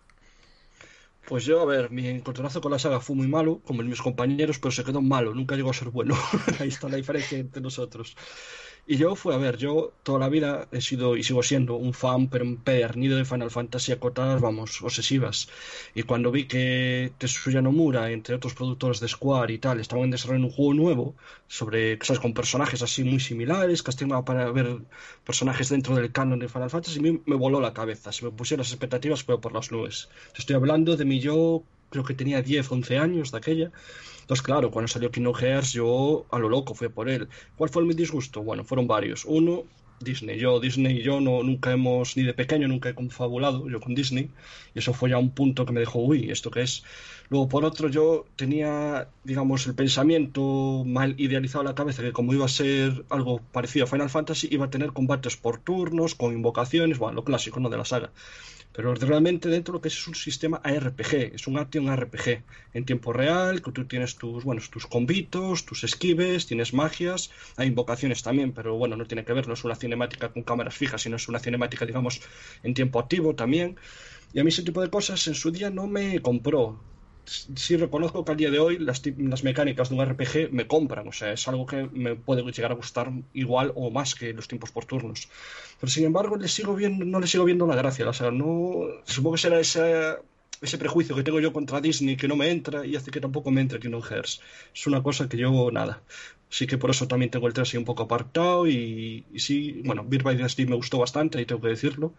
[1.28, 4.60] Pues yo, a ver, mi encontronazo con la saga fue muy malo, como mis compañeros,
[4.60, 6.16] pero se quedó malo, nunca llegó a ser bueno.
[6.60, 8.16] Ahí está la diferencia entre nosotros.
[8.90, 11.94] Y yo fue, a ver, yo toda la vida he sido y sigo siendo un
[11.94, 15.50] fan pero pernido de Final Fantasy a cotas, vamos, obsesivas.
[15.94, 20.48] Y cuando vi que Tetsuya Nomura, entre otros productores de Square y tal, estaban desarrollando
[20.48, 21.16] un juego nuevo
[21.48, 23.92] sobre, ¿sabes?, con personajes así muy similares, que
[24.26, 24.78] para ver
[25.26, 28.14] personajes dentro del canon de Final Fantasy, me, me voló la cabeza.
[28.14, 30.08] Se me pusieron las expectativas, pero por las nubes.
[30.38, 33.72] Estoy hablando de mi yo, creo que tenía 10, 11 años de aquella
[34.28, 37.30] entonces, claro, cuando salió Kingdom Hearts, yo a lo loco fui por él.
[37.56, 38.44] ¿Cuál fue mi disgusto?
[38.44, 39.24] Bueno, fueron varios.
[39.24, 39.64] Uno,
[40.02, 40.38] Disney.
[40.38, 43.96] Yo, Disney y yo no, nunca hemos, ni de pequeño, nunca he confabulado yo con
[43.96, 44.30] Disney.
[44.76, 46.84] Y eso fue ya un punto que me dejó, uy, ¿esto qué es?
[47.30, 52.34] Luego, por otro, yo tenía, digamos, el pensamiento mal idealizado en la cabeza que como
[52.34, 56.34] iba a ser algo parecido a Final Fantasy, iba a tener combates por turnos, con
[56.34, 57.70] invocaciones, bueno, lo clásico, ¿no?
[57.70, 58.12] De la saga
[58.74, 62.44] pero realmente dentro de lo que es, un sistema ARPG, es un action RPG
[62.74, 67.68] en tiempo real, que tú tienes tus, bueno, tus convitos, tus esquives, tienes magias, hay
[67.68, 71.02] invocaciones también, pero bueno, no tiene que ver, no es una cinemática con cámaras fijas,
[71.02, 72.22] sino es una cinemática, digamos,
[72.64, 73.78] en tiempo activo también.
[74.34, 76.80] Y a mí ese tipo de cosas en su día no me compró
[77.28, 79.02] sí reconozco que al día de hoy las,
[79.44, 82.76] mecánicas de un RPG me compran, o sea, es algo que me puede llegar a
[82.76, 85.30] gustar igual o más que los tiempos por turnos.
[85.80, 88.86] Pero sin embargo, le sigo viendo, no le sigo viendo la gracia, o sea, no,
[89.06, 90.18] supongo que será esa
[90.62, 93.52] ese prejuicio que tengo yo contra Disney que no me entra y hace que tampoco
[93.52, 94.42] me entre Kingdom Hearts.
[94.74, 96.02] Es una cosa que yo, nada.
[96.50, 100.06] Así que por eso también tengo el 3 ahí un poco apartado y, sí, bueno,
[100.08, 102.14] Beer by Dynasty me gustó bastante, ahí tengo que decirlo.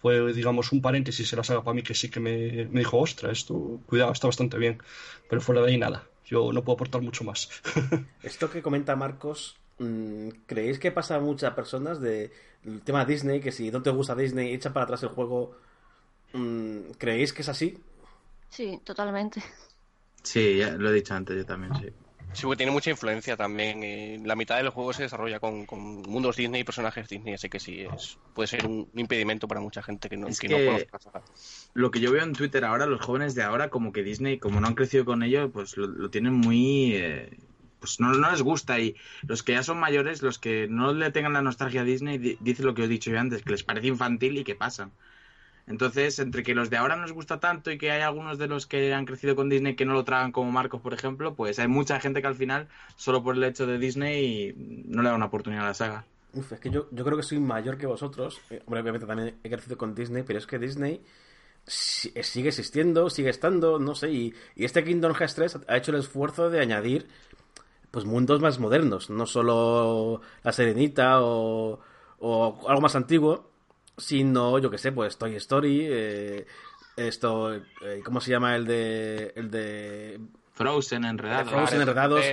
[0.00, 2.98] Fue, digamos, un paréntesis en la saga para mí que sí que me, me dijo,
[2.98, 4.80] ostra, esto, cuidado, está bastante bien.
[5.28, 7.50] Pero fuera de ahí nada, yo no puedo aportar mucho más.
[8.22, 12.30] Esto que comenta Marcos, mm, ¿creéis que pasa a muchas personas del
[12.84, 15.56] tema Disney, que si no te gusta Disney, echa para atrás el juego
[16.32, 17.78] Mm, ¿Creéis que es así?
[18.50, 19.42] Sí, totalmente.
[20.22, 21.88] Sí, ya lo he dicho antes, yo también, sí.
[22.32, 23.82] Sí, porque tiene mucha influencia también.
[23.82, 25.66] Eh, la mitad del juego se desarrolla con,
[26.06, 29.82] mundos Disney y personajes Disney, así que sí, es, puede ser un impedimento para mucha
[29.82, 30.86] gente que no, es que,
[31.74, 34.60] Lo que yo veo en Twitter ahora, los jóvenes de ahora, como que Disney, como
[34.60, 36.94] no han crecido con ello, pues lo, tienen muy...
[36.94, 37.38] Eh,
[37.78, 38.96] pues no, no, les gusta y
[39.26, 42.66] los que ya son mayores, los que no le tengan la nostalgia a Disney, dicen
[42.66, 44.92] lo que os he dicho yo antes, que les parece infantil y que pasan.
[45.66, 48.66] Entonces, entre que los de ahora nos gusta tanto y que hay algunos de los
[48.66, 51.66] que han crecido con Disney que no lo tragan como Marcos, por ejemplo, pues hay
[51.66, 54.54] mucha gente que al final, solo por el hecho de Disney,
[54.86, 56.04] no le da una oportunidad a la saga.
[56.34, 58.40] Uf, es que yo, creo que soy mayor que vosotros.
[58.50, 61.02] Eh, obviamente también he crecido con Disney, pero es que Disney
[62.14, 65.98] eh, sigue existiendo, sigue estando, no sé, y, este Kingdom Hearts 3 ha hecho el
[65.98, 67.08] esfuerzo de añadir
[67.90, 71.80] pues mundos más modernos, no solo la Serenita o,
[72.18, 73.50] o algo más antiguo,
[73.96, 76.46] sino, yo que sé, pues Toy Story, eh,
[76.96, 77.62] esto, eh,
[78.04, 79.32] ¿cómo se llama el de...
[79.36, 80.20] El de
[80.52, 81.50] Frozen Enredados.
[81.50, 82.24] Frozen Enredados.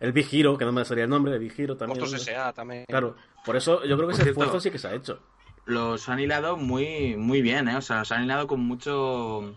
[0.00, 2.02] El Big Hero, que no me salía el nombre, el Big Hero también.
[2.04, 2.52] S.A.
[2.52, 2.84] también.
[2.88, 5.20] Claro, por eso yo creo que ese esfuerzo sí que se ha hecho.
[5.64, 7.76] Los han hilado muy, muy bien, ¿eh?
[7.76, 9.54] O sea, los han hilado con mucho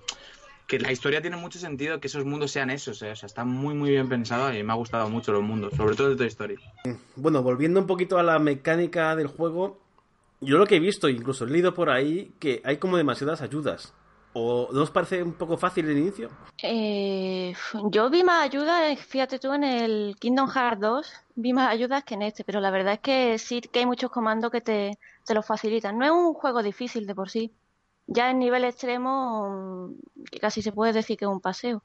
[0.71, 3.11] que la historia tiene mucho sentido que esos mundos sean esos, ¿eh?
[3.11, 5.97] o sea, está muy muy bien pensado y me ha gustado mucho los mundos, sobre
[5.97, 6.55] todo de Toy Story.
[7.17, 9.81] Bueno, volviendo un poquito a la mecánica del juego,
[10.41, 13.93] yo lo que he visto, incluso he leído por ahí, que hay como demasiadas ayudas.
[14.33, 16.29] ¿O no os parece un poco fácil el inicio?
[16.63, 17.53] Eh,
[17.89, 22.13] yo vi más ayudas, fíjate tú, en el Kingdom Hearts 2, vi más ayudas que
[22.13, 25.33] en este, pero la verdad es que sí que hay muchos comandos que te, te
[25.33, 25.97] lo facilitan.
[25.97, 27.51] No es un juego difícil de por sí.
[28.07, 29.93] Ya en nivel extremo,
[30.39, 31.83] casi se puede decir que es un paseo.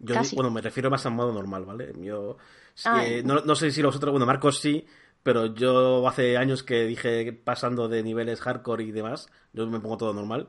[0.00, 1.92] Yo, bueno, me refiero más a modo normal, ¿vale?
[1.98, 2.36] Yo,
[2.84, 4.86] ah, no, no sé si los otros, bueno, Marcos sí,
[5.22, 9.96] pero yo hace años que dije pasando de niveles hardcore y demás, yo me pongo
[9.96, 10.48] todo normal.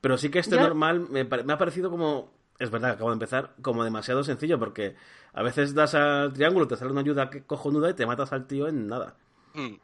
[0.00, 3.54] Pero sí que este normal me, me, ha parecido como, es verdad, acabo de empezar,
[3.62, 4.94] como demasiado sencillo, porque
[5.32, 8.46] a veces das al triángulo, te sale una ayuda que cojonuda y te matas al
[8.46, 9.16] tío en nada.
[9.54, 9.74] Mm.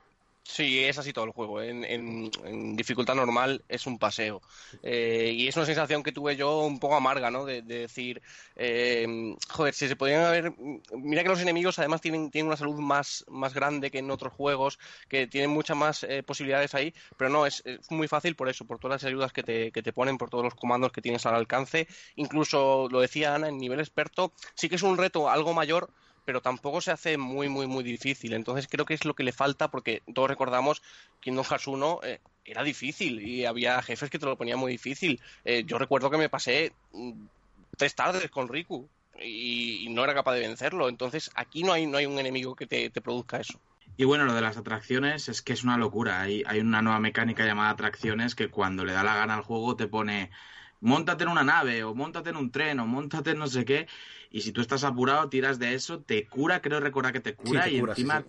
[0.46, 1.62] Sí, es así todo el juego.
[1.62, 4.42] En, dificultad normal es un paseo.
[4.82, 7.46] Eh, y es una sensación que tuve yo un poco amarga, ¿no?
[7.46, 8.22] De, decir,
[8.54, 10.52] eh, joder, si se podían haber.
[10.92, 14.34] Mira que los enemigos además tienen, tienen una salud más, más grande que en otros
[14.34, 14.78] juegos,
[15.08, 18.78] que tienen muchas más eh, posibilidades ahí, pero no, es, muy fácil por eso, por
[18.78, 21.34] todas las ayudas que te, que te ponen, por todos los comandos que tienes al
[21.36, 21.88] alcance.
[22.16, 25.90] Incluso, lo decía Ana, en nivel experto, sí que es un reto algo mayor
[26.24, 28.32] pero tampoco se hace muy, muy, muy difícil.
[28.32, 32.00] Entonces creo que es lo que le falta porque todos recordamos que Kingdom Hearts 1
[32.02, 35.20] eh, era difícil y había jefes que te lo ponían muy difícil.
[35.44, 37.12] Eh, yo recuerdo que me pasé mm,
[37.76, 38.88] tres tardes con Riku
[39.22, 40.88] y, no era capaz de vencerlo.
[40.88, 43.60] Entonces aquí no hay, no hay un enemigo que te, produzca eso.
[43.96, 46.20] Y bueno, lo de las atracciones es que es una locura.
[46.20, 49.76] Hay, hay una nueva mecánica llamada atracciones que cuando le da la gana al juego
[49.76, 50.30] te pone
[50.84, 53.88] montate en una nave o montate en un tren o montate en no sé qué
[54.30, 57.68] y si tú estás apurado tiras de eso, te cura, creo recordar que te cura
[57.68, 58.24] y encima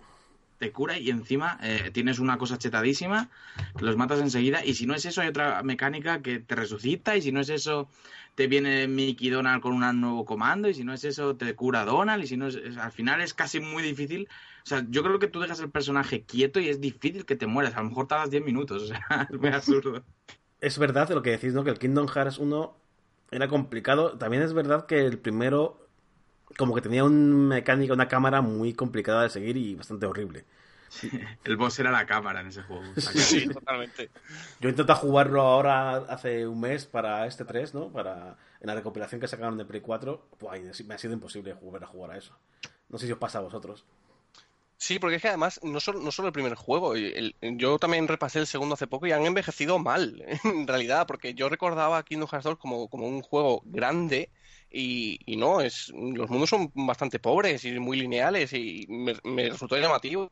[0.58, 3.28] te cura y encima eh, tienes una cosa chetadísima
[3.76, 7.14] que los matas enseguida y si no es eso hay otra mecánica que te resucita
[7.16, 7.88] y si no es eso
[8.36, 11.84] te viene Mickey Donald con un nuevo comando y si no es eso te cura
[11.84, 14.28] Donald y si no es, al final es casi muy difícil.
[14.62, 17.46] O sea yo creo que tú dejas el personaje quieto y es difícil que te
[17.46, 20.02] mueras a lo mejor tardas 10 minutos o sea es muy absurdo
[20.60, 21.64] es verdad lo que decís, ¿no?
[21.64, 22.76] Que el Kingdom Hearts 1
[23.30, 24.16] era complicado.
[24.18, 25.86] También es verdad que el primero,
[26.56, 30.44] como que tenía una mecánica, una cámara muy complicada de seguir y bastante horrible.
[31.44, 32.84] el boss era la cámara en ese juego.
[32.96, 34.10] Sí, totalmente.
[34.60, 37.88] Yo intenté jugarlo ahora hace un mes para este 3, ¿no?
[37.88, 40.28] Para, en la recopilación que sacaron de Play 4.
[40.38, 42.36] Pues, me ha sido imposible volver a jugar a eso.
[42.88, 43.84] No sé si os pasa a vosotros.
[44.78, 48.40] Sí, porque es que además no solo, no solo el primer juego, yo también repasé
[48.40, 52.44] el segundo hace poco y han envejecido mal, en realidad, porque yo recordaba Kingdom Hearts
[52.44, 54.30] 2 como, como un juego grande
[54.70, 59.48] y, y, no, es los mundos son bastante pobres y muy lineales y me, me
[59.48, 60.30] resultó llamativo.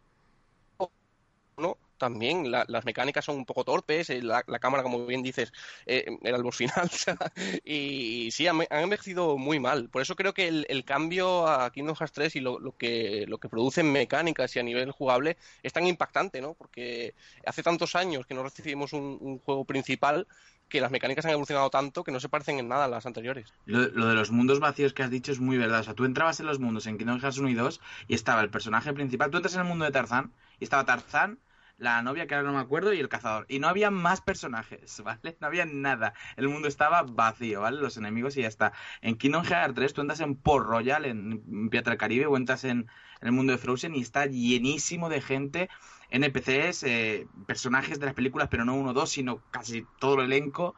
[1.57, 1.79] ¿no?
[2.05, 5.55] También las mecánicas son un poco torpes, eh, la, cámara, como bien dices,
[5.87, 6.91] eh, era el final.
[7.65, 9.89] y, sí, han, envejecido muy mal.
[9.89, 13.49] Por eso creo que el, cambio a Kingdom Hearts 3 y lo, que, lo que
[13.49, 16.53] produce en mecánicas y a nivel jugable es tan impactante, ¿no?
[16.53, 17.15] Porque
[17.47, 20.27] hace tantos años que no recibimos un, juego principal
[20.69, 23.51] que las mecánicas han evolucionado tanto que no se parecen en nada a las anteriores.
[23.65, 25.81] Lo, lo de los mundos vacíos que has dicho es muy verdad.
[25.81, 28.43] O sea, tú entrabas en los mundos en Kingdom Hearts 1 y 2 y estaba
[28.43, 29.31] el personaje principal.
[29.31, 31.39] Tú entras en el mundo de Tarzán y estaba Tarzán,
[31.77, 33.47] la novia que ahora no me acuerdo y el cazador.
[33.49, 35.37] Y no había más personajes, ¿vale?
[35.41, 36.14] No había nada.
[36.37, 37.81] El mundo estaba vacío, ¿vale?
[37.81, 38.72] Los enemigos y ya está.
[39.01, 42.87] En Kingdom Hearts 3 tú entras en Port Royal, en del Caribe, o entras en,
[43.20, 45.70] el mundo de Frozen y está llenísimo de gente,
[46.11, 50.27] NPCs, eh, personajes de las películas, pero no uno o dos, sino casi todo el
[50.27, 50.75] elenco.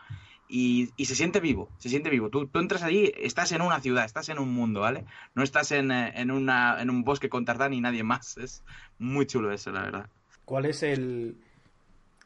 [0.48, 2.30] Y, y se siente vivo, se siente vivo.
[2.30, 5.04] Tú, tú entras allí, estás en una ciudad, estás en un mundo, ¿vale?
[5.34, 8.36] No estás en, eh, en, una, en un bosque con Tarzán y nadie más.
[8.38, 8.62] Es
[8.98, 10.08] muy chulo eso, la verdad.
[10.46, 11.36] ¿Cuál es el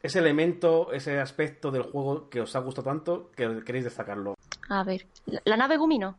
[0.03, 4.35] ese elemento, ese aspecto del juego que os ha gustado tanto que queréis destacarlo?
[4.69, 5.05] A ver,
[5.43, 6.15] la, nave Gumino.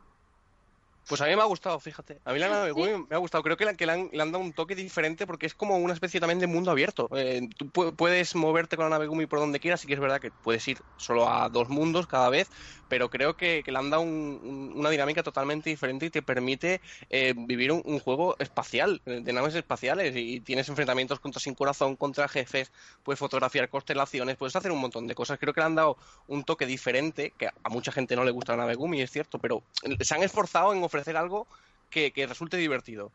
[1.08, 2.20] Pues a mí me ha gustado, fíjate.
[2.24, 3.42] A mí la nave Gumi me ha gustado.
[3.42, 5.76] Creo que, la, que le, han, le han dado un toque diferente porque es como
[5.76, 7.08] una especie también de mundo abierto.
[7.14, 10.00] Eh, tú pu- puedes moverte con la nave Gumi por donde quieras, y que es
[10.00, 12.48] verdad que puedes ir solo a dos mundos cada vez,
[12.88, 16.22] pero creo que, que le han dado un- un- una dinámica totalmente diferente y te
[16.22, 16.80] permite
[17.10, 21.54] eh, vivir un, un juego espacial, eh, de naves espaciales, y tienes enfrentamientos contra Sin
[21.54, 22.70] Corazón, contra jefes,
[23.02, 25.38] puedes fotografiar constelaciones, puedes hacer un montón de cosas.
[25.38, 25.96] Creo que le han dado
[26.26, 29.38] un toque diferente, que a mucha gente no le gusta la nave Gumi, es cierto,
[29.40, 29.64] pero
[30.00, 31.48] se han esforzado en ofrecer algo
[31.90, 33.12] que, que resulte divertido.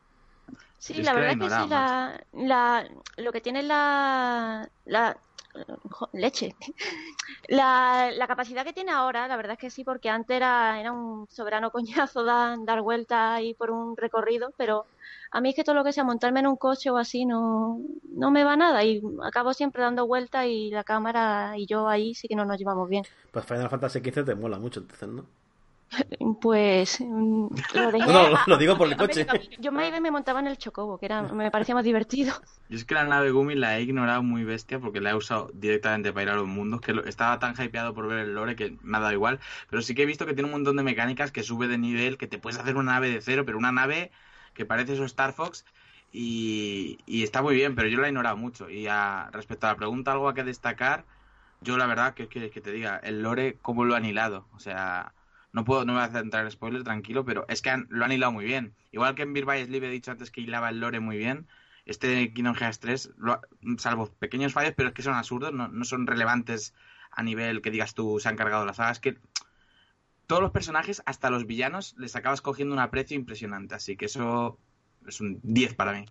[0.77, 1.67] Sí, la que verdad es que sí, ignoramos.
[1.67, 5.19] la, la, lo que tiene la, la
[5.91, 6.55] jo- leche,
[7.49, 10.91] la, la capacidad que tiene ahora, la verdad es que sí, porque antes era, era
[10.93, 14.87] un soberano coñazo dar, dar vueltas ahí por un recorrido, pero
[15.31, 17.79] a mí es que todo lo que sea montarme en un coche o así no,
[18.03, 22.13] no me va nada y acabo siempre dando vueltas y la cámara y yo ahí
[22.15, 23.07] sí que no nos llevamos bien.
[23.31, 25.29] Pues Final Fantasy XV te mola mucho, entonces, ¿no?
[26.41, 29.27] Pues mm, lo dejé No, lo digo por el coche.
[29.57, 32.33] Yo me iba y me montaba en el chocobo, que era, me parecía más divertido.
[32.69, 35.49] Yo es que la nave Gumi la he ignorado muy bestia porque la he usado
[35.53, 38.77] directamente para ir a los mundos, que estaba tan hypeado por ver el lore que
[38.81, 39.39] me ha dado igual.
[39.69, 42.17] Pero sí que he visto que tiene un montón de mecánicas que sube de nivel,
[42.17, 44.11] que te puedes hacer una nave de cero, pero una nave
[44.53, 45.65] que parece eso Star Fox
[46.11, 48.69] y, y está muy bien, pero yo la he ignorado mucho.
[48.69, 51.05] Y a- respecto a la pregunta, algo a que destacar,
[51.61, 54.47] yo la verdad que que, que te diga, el lore, cómo lo han hilado.
[54.53, 55.13] O sea,
[55.57, 58.11] no puedo, no me voy a entrar en spoiler, tranquilo, pero es que lo han
[58.11, 58.75] hilado muy bien.
[58.91, 61.47] Igual que en Beer by Sleep he dicho antes que hilaba el lore muy bien,
[61.85, 63.41] este Kingdom Hearts 3, lo
[63.79, 66.75] salvo pequeños fallos, pero es que son absurdos, no, no son relevantes
[67.09, 68.91] a nivel que digas tú se han cargado la saga.
[68.91, 69.17] Es que
[70.27, 73.73] todos los personajes, hasta los villanos, les acabas cogiendo un aprecio impresionante.
[73.73, 74.59] Así que eso
[75.07, 76.05] es un 10 para mí.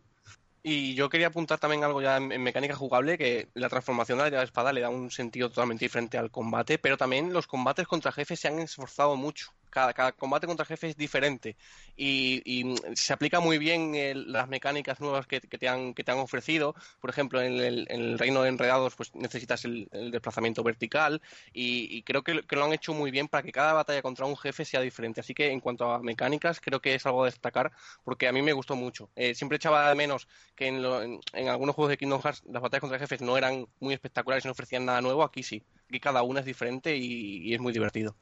[0.68, 4.42] Y yo quería apuntar también algo ya en, mecánica jugable, que la transformación de la
[4.42, 8.40] espada le da un sentido totalmente diferente al combate, pero también los combates contra jefes
[8.40, 9.52] se han esforzado mucho.
[9.76, 11.56] Cada, combate contra jefe es diferente
[11.96, 16.02] y, y, se aplica muy bien el- las mecánicas nuevas que, que te han, que
[16.02, 16.74] te han ofrecido.
[16.98, 21.20] Por ejemplo, en el, en el reino de enredados pues necesitas el, desplazamiento vertical
[21.52, 24.36] y, y creo que, lo han hecho muy bien para que cada batalla contra un
[24.38, 25.20] jefe sea diferente.
[25.20, 27.70] Así que en cuanto a mecánicas, creo que es algo a destacar
[28.02, 29.10] porque a mí me gustó mucho.
[29.14, 32.62] Eh, siempre echaba de menos que en, lo- en- algunos juegos de Kingdom Hearts las
[32.62, 35.22] batallas contra jefes no eran muy espectaculares y no ofrecían nada nuevo.
[35.22, 35.62] Aquí sí.
[35.88, 38.16] Aquí cada una es diferente y es muy divertido.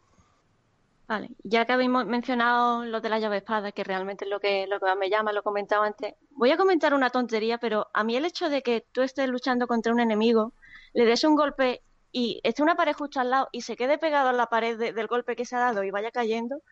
[1.06, 4.66] Vale, ya que habéis mencionado lo de la llave espada, que realmente es lo que,
[4.66, 8.04] lo que me llama, lo he comentado antes, voy a comentar una tontería, pero a
[8.04, 10.54] mí el hecho de que tú estés luchando contra un enemigo,
[10.94, 14.30] le des un golpe y esté una pared justo al lado y se quede pegado
[14.30, 16.62] a la pared de- del golpe que se ha dado y vaya cayendo,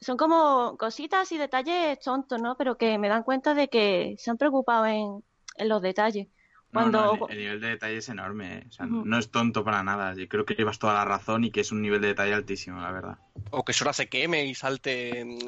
[0.00, 2.56] son como cositas y detalles tontos, ¿no?
[2.56, 5.24] Pero que me dan cuenta de que se han preocupado en,
[5.56, 6.28] en los detalles.
[6.72, 7.16] No, Cuando...
[7.16, 8.58] no, el, el nivel de detalle es enorme.
[8.58, 8.64] eh.
[8.68, 10.14] O sea, no es tonto para nada.
[10.14, 12.80] Yo creo que llevas toda la razón y que es un nivel de detalle altísimo,
[12.80, 13.18] la verdad.
[13.50, 15.38] O que Sora se queme y salte mm,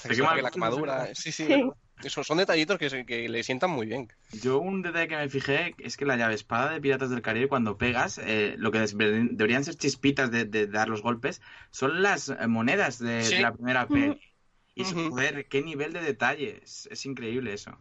[0.00, 0.98] Se que la quemadura.
[0.98, 1.10] ¿verdad?
[1.14, 1.46] Sí, sí.
[1.46, 1.64] Sí.
[2.02, 4.12] Esos son detallitos que, que le sientan muy bien.
[4.32, 7.46] Yo un detalle que me fijé es que la llave espada de Piratas del Caribe
[7.48, 12.30] cuando pegas, eh, lo que deberían ser chispitas de, de dar los golpes, son las
[12.30, 13.36] eh, monedas de, Sí.
[13.36, 14.20] de la primera peli.
[14.74, 15.10] Y eso, Ujú.
[15.10, 16.60] joder, qué nivel de detalle.
[16.64, 17.78] Es, es increíble eso.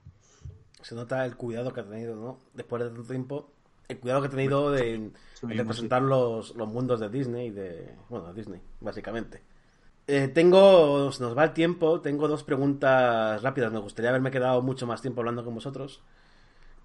[0.84, 2.40] Se nota el cuidado que ha tenido, ¿no?
[2.54, 3.50] Después de tanto tiempo,
[3.88, 5.12] el cuidado que ha tenido de,
[5.42, 9.42] de representar los, los mundos de Disney, de bueno, de Disney, básicamente.
[10.08, 13.72] Eh, tengo, se nos va el tiempo, tengo dos preguntas rápidas.
[13.72, 16.04] Me gustaría haberme quedado mucho más tiempo hablando con vosotros.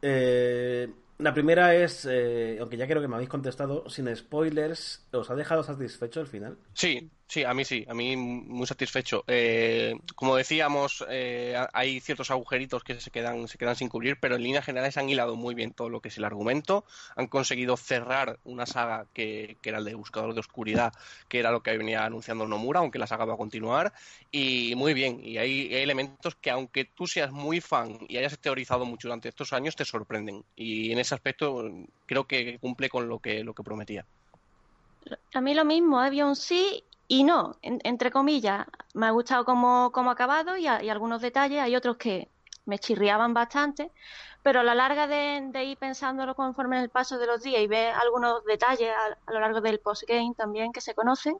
[0.03, 5.31] Eh, la primera es, eh, aunque ya creo que me habéis contestado, sin spoilers, ¿os
[5.31, 6.59] ha dejado satisfecho el final?
[6.73, 9.25] Sí, sí, a mí sí, a mí muy satisfecho.
[9.27, 14.19] Eh, como decíamos, eh, ha- hay ciertos agujeritos que se quedan, se quedan sin cubrir,
[14.21, 16.85] pero en líneas generales han hilado muy bien todo lo que es el argumento,
[17.17, 20.93] han conseguido cerrar una saga que, que era el de Buscador de Oscuridad,
[21.29, 23.93] que era lo que venía anunciando Nomura, aunque la saga va a continuar,
[24.31, 28.39] y muy bien, y hay, hay elementos que aunque tú seas muy fan y hayas
[28.41, 31.65] teorizado mucho durante estos años, te sorprenden, y en ese aspecto
[32.07, 34.07] creo que cumple con lo que, lo que prometía.
[35.35, 38.67] a mí lo mismo, había un sí y no, entre comillas.
[38.95, 41.61] Me ha gustado como, como acabado y, y, algunos detalles.
[41.61, 42.29] Hay otros que
[42.67, 43.91] me chirriaban bastante,
[44.43, 47.67] pero a la larga de, ir pensándolo conforme en el paso de los días y
[47.67, 48.91] ver algunos detalles
[49.27, 51.37] a, lo largo del postgame también que se conocen,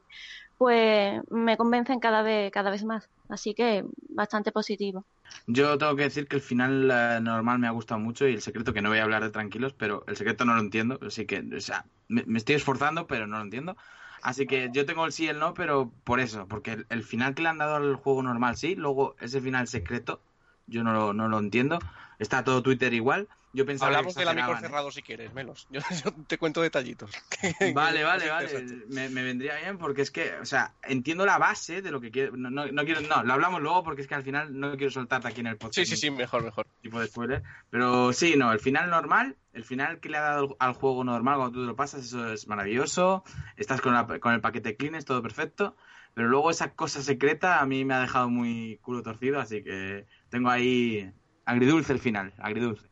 [0.57, 3.07] pues me convencen cada vez, cada vez más.
[3.29, 5.05] Así que bastante positivo.
[5.45, 8.41] Yo tengo que decir que el final eh, normal me ha gustado mucho y el
[8.41, 10.99] secreto, que no voy a hablar de tranquilos, pero el secreto no lo entiendo.
[11.05, 13.77] Así que, o sea, me, estoy esforzando, pero no lo entiendo.
[14.21, 17.03] Así que yo tengo el sí y el no, pero por eso, porque el, el,
[17.03, 20.21] final que le han dado al juego normal sí, luego ese final secreto
[20.69, 21.79] yo no lo, no lo entiendo.
[22.19, 23.27] Está todo Twitter igual.
[23.51, 25.67] Yo pensaba Hablamos del amigo cerrado si quieres, Melos.
[25.71, 25.81] Yo,
[26.27, 27.09] te cuento detallitos.
[27.73, 28.85] Vale, vale, vale.
[28.89, 32.37] Me, vendría bien porque es que, o sea, entiendo la base de lo que quiero.
[32.37, 35.29] No, no, quiero, no, lo hablamos luego porque es que al final no quiero soltarte
[35.29, 35.75] aquí en el podcast.
[35.75, 36.67] Sí, sí, sí, mejor, mejor.
[36.81, 37.43] Tipo de spoiler.
[37.71, 41.37] Pero sí, no, el final normal, el final que le ha dado al juego normal
[41.37, 43.23] cuando tú te lo pasas, eso es maravilloso.
[43.57, 45.75] Estás con, con el paquete clean, es todo perfecto.
[46.13, 50.07] Pero luego esa cosa secreta a mí me ha dejado muy culo torcido, así que
[50.29, 51.13] tengo ahí
[51.45, 52.87] agridulce el final, agridulce.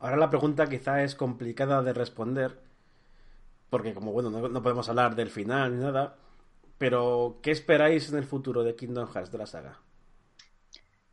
[0.00, 2.60] Ahora la pregunta quizá es complicada de responder,
[3.70, 6.16] porque como bueno, no, podemos hablar del final ni nada,
[6.78, 9.78] pero ¿qué esperáis en el futuro de Kingdom Hearts de la saga?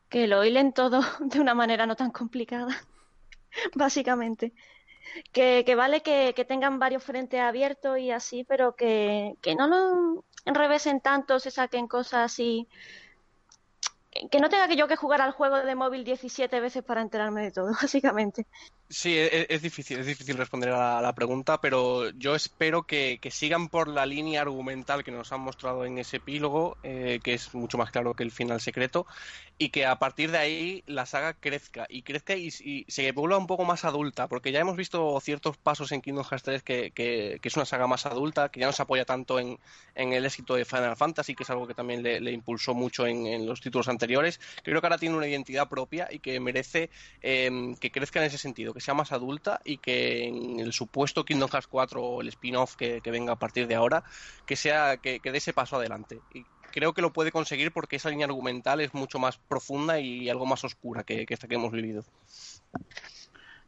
[0.10, 2.76] Que lo hilen todo de una manera no tan complicada,
[3.76, 4.54] básicamente.
[5.32, 11.02] Que, vale que, tengan varios frentes abiertos y así, pero que, que no lo enrevesen
[11.02, 12.68] tanto, se saquen cosas así
[14.30, 17.42] que no tenga que yo que jugar al juego de móvil 17 veces para enterarme
[17.44, 18.46] de todo, básicamente.
[18.90, 23.20] Sí, e, e, es, difícil, es difícil responder a la, pregunta, pero yo espero que,
[23.32, 27.56] sigan por la línea argumental que nos han mostrado en ese epílogo, eh, que es
[27.56, 29.08] mucho más claro que el final secreto,
[29.58, 33.48] y que a partir de ahí la saga crezca, y crezca y, se vuelva un
[33.48, 37.40] poco más adulta, porque ya hemos visto ciertos pasos en Kingdom Hearts 3 que, que,
[37.42, 39.58] es una saga más adulta, que ya no se apoya tanto en,
[39.96, 43.62] el éxito de Final Fantasy, que es algo que también le, impulsó mucho en, los
[43.62, 44.03] títulos anteriores.
[44.08, 46.90] Creo que ahora tiene una identidad propia y que merece
[47.22, 51.26] eh, que crezca en ese sentido, que sea más adulta y que en el supuesto
[51.26, 54.04] Kingdom Hearts 4 o el spin-off que, venga a partir de ahora,
[54.46, 56.20] que sea que, dé ese paso adelante.
[56.34, 60.30] Y creo que lo puede conseguir porque esa línea argumental es mucho más profunda y
[60.30, 62.04] algo más oscura que, esta que hemos vivido.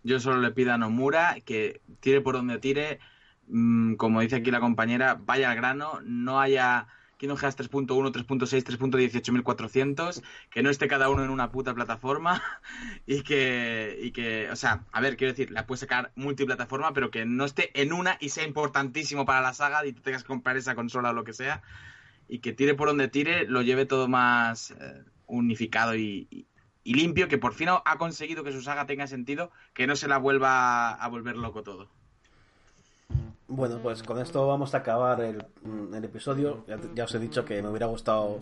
[0.04, 3.00] Yo solo le pido a Nomura que tire por donde tire,
[3.48, 8.64] mm, como dice aquí la compañera, vaya al grano, no haya Kingdom Hearts 3.1, 3.6,
[8.78, 12.42] 3.18400, que no esté cada uno en una puta plataforma
[13.06, 17.12] y que, y que, o sea, a ver, quiero decir, la puedes sacar multiplataforma, pero
[17.12, 20.28] que no esté en una y sea importantísimo para la saga y tú tengas que
[20.28, 21.62] comprar esa consola o lo que sea
[22.28, 26.48] y que tire por donde tire, lo lleve todo más eh, unificado y,
[26.84, 30.08] y, limpio, que por fin ha conseguido que su saga tenga sentido, que no se
[30.08, 31.90] la vuelva a volver loco todo.
[33.48, 36.66] Bueno, pues con esto vamos a acabar el, mm, episodio.
[36.96, 38.40] Ya, os he dicho que me hubiera gustado.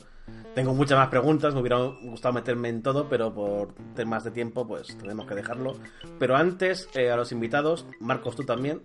[0.56, 4.66] Tengo muchas más preguntas, me hubiera gustado meterme en todo, pero por temas de tiempo,
[4.66, 5.76] pues tenemos que dejarlo.
[6.20, 8.82] Pero antes, eh, a los invitados, Marcos, tú también.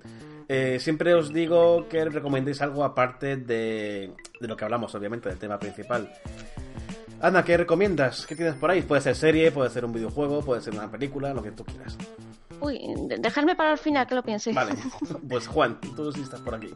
[0.48, 5.38] Eh, siempre os digo que recomendéis algo aparte de, de lo que hablamos, obviamente, del
[5.38, 6.10] tema principal.
[7.20, 8.26] Ana, ¿qué recomiendas?
[8.26, 8.82] ¿Qué tienes por ahí?
[8.82, 11.96] Puede ser serie, puede ser un videojuego, puede ser una película, lo que tú quieras.
[12.60, 12.80] Uy,
[13.18, 14.52] dejadme para el final que lo piense.
[14.52, 14.74] Vale,
[15.28, 16.68] pues Juan, tú sí estás por aquí.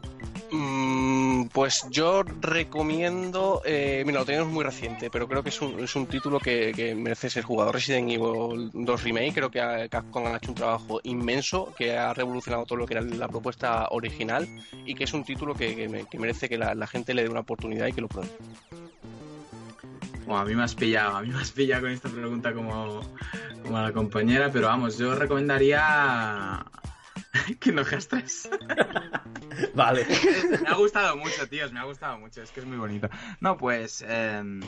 [0.51, 5.79] Mm, pues yo recomiendo, eh, mira, lo tenemos muy reciente, pero creo que es un,
[5.79, 7.71] es un título que, merece ser jugado.
[7.71, 12.65] Resident Evil 2 Remake, creo que Capcom ha hecho un trabajo inmenso, que ha revolucionado
[12.65, 14.47] todo lo que era la propuesta original
[14.85, 17.87] y que es un título que, merece que la, la gente le dé una oportunidad
[17.87, 18.29] y que lo pruebe
[20.27, 23.01] a mí me has pillado, a mí me has pillado con esta pregunta como,
[23.61, 26.65] como a la compañera, pero vamos, yo recomendaría
[27.59, 28.49] que no gastes.
[29.75, 30.05] vale.
[30.61, 33.09] me ha gustado mucho, tíos, me ha gustado mucho, es que es muy bonito.
[33.39, 34.03] No, pues...
[34.07, 34.61] Em,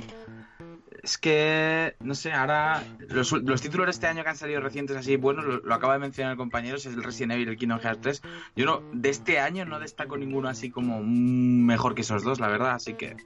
[1.06, 4.98] es que, no sé, ahora los, los, títulos de este año que han salido recientes
[4.98, 7.80] así, bueno, lo, acaba de mencionar el compañero, es el Resident Evil y el Kingdom
[7.80, 8.22] Hearts 3.
[8.56, 12.48] Yo no, de este año no destaco ninguno así como mejor que esos dos, la
[12.48, 13.18] verdad, así que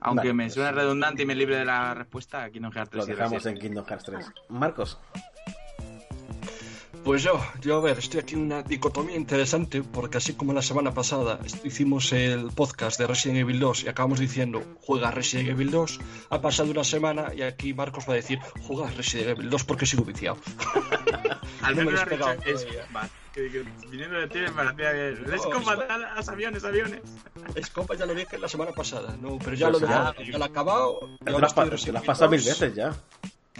[0.00, 3.08] aunque me suena redundante y me libre de la respuesta, Kingdom Hearts 3.
[3.08, 4.26] Lo dejamos en Kingdom Hearts 3.
[4.48, 4.98] Marcos.
[7.06, 10.60] Pues yo, yo a ver, estoy aquí en una dicotomía interesante porque así como la
[10.60, 15.70] semana pasada hicimos el podcast de Resident Evil 2 y acabamos diciendo juega Resident Evil
[15.70, 19.64] 2, ha pasado una semana y aquí Marcos va a decir juega Resident Evil 2
[19.64, 20.38] porque sigo viciado.
[21.62, 22.00] Al menos
[22.44, 22.66] es,
[23.90, 25.24] viniendo de ti me parecía bien.
[25.30, 27.00] Les a los aviones, aviones.
[27.54, 30.44] Es compa, ya lo dije la semana pasada, no, pero ya lo ya, ya lo
[30.44, 31.00] he acabado.
[31.24, 32.94] Te lo has pasado mil veces ya.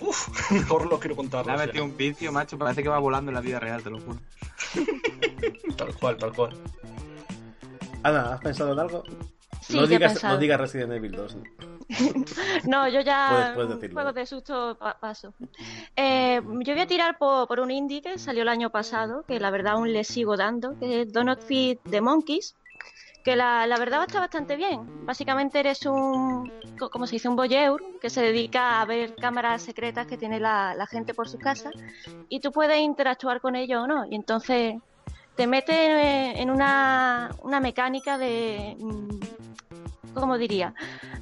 [0.00, 1.46] Uf, mejor lo quiero contar.
[1.46, 2.58] Le ha metido un vicio, macho.
[2.58, 4.18] Parece que va volando en la vida real, te lo juro.
[5.76, 6.56] tal cual, tal cual.
[8.02, 9.04] Ana, ¿has pensado en algo?
[9.66, 11.36] Sí, no, digas, no digas Resident Evil 2.
[12.66, 13.94] No, yo ya Puedes- puedes decirlo.
[13.94, 15.34] juegos de susto pa- paso.
[15.94, 19.38] Eh, yo voy a tirar por, por un indie que salió el año pasado, que
[19.40, 22.56] la verdad aún le sigo dando, que es Donut Feed the Monkeys,
[23.24, 25.06] que la, la verdad está bastante bien.
[25.06, 29.62] Básicamente eres un, co- como se dice, un voyeur que se dedica a ver cámaras
[29.62, 31.70] secretas que tiene la, la gente por su casa
[32.28, 34.06] y tú puedes interactuar con ellos o no.
[34.06, 34.74] Y entonces
[35.36, 38.76] te mete eh, en una, una mecánica de...
[38.78, 39.18] mm,
[40.14, 40.72] ¿Cómo diría?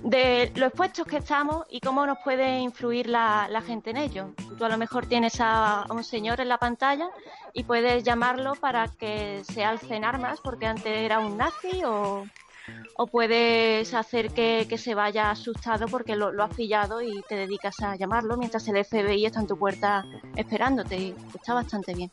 [0.04, 4.34] de lo expuestos que estamos y cómo nos puede influir la, la gente en ello.
[4.58, 7.08] Tú a lo mejor tienes a, un señor en la pantalla
[7.54, 12.26] y puedes llamarlo para que se alce en armas porque antes era un nazi o,
[12.96, 17.34] o puedes hacer que, que se vaya asustado porque lo, lo has pillado y te
[17.34, 20.04] dedicas a llamarlo mientras el FBI está en tu puerta
[20.36, 22.10] esperándote y está bastante bien.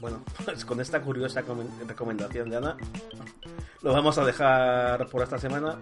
[0.00, 2.76] Bueno, pues con esta curiosa comen- recomendación de Ana,
[3.82, 5.78] lo vamos a dejar por esta semana.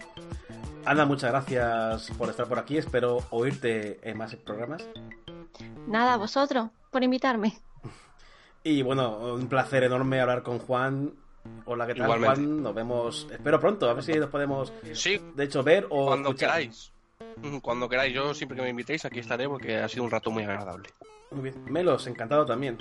[0.85, 2.79] Ana, muchas gracias por estar por aquí.
[2.79, 4.85] Espero oírte en más programas.
[5.87, 7.59] Nada, vosotros, por invitarme.
[8.64, 11.12] Y bueno, un placer enorme hablar con Juan.
[11.64, 12.37] Hola, ¿qué tal, Igualmente.
[12.37, 12.62] Juan?
[12.62, 16.31] Nos vemos, espero pronto, a ver si nos podemos, Sí, de hecho, ver o cuando
[16.31, 16.51] escuchar.
[16.51, 16.93] queráis.
[17.62, 20.43] Cuando queráis, yo siempre que me invitéis aquí estaré porque ha sido un rato muy
[20.45, 20.89] agradable.
[21.31, 21.64] Muy bien.
[21.66, 22.79] Melos, encantado también.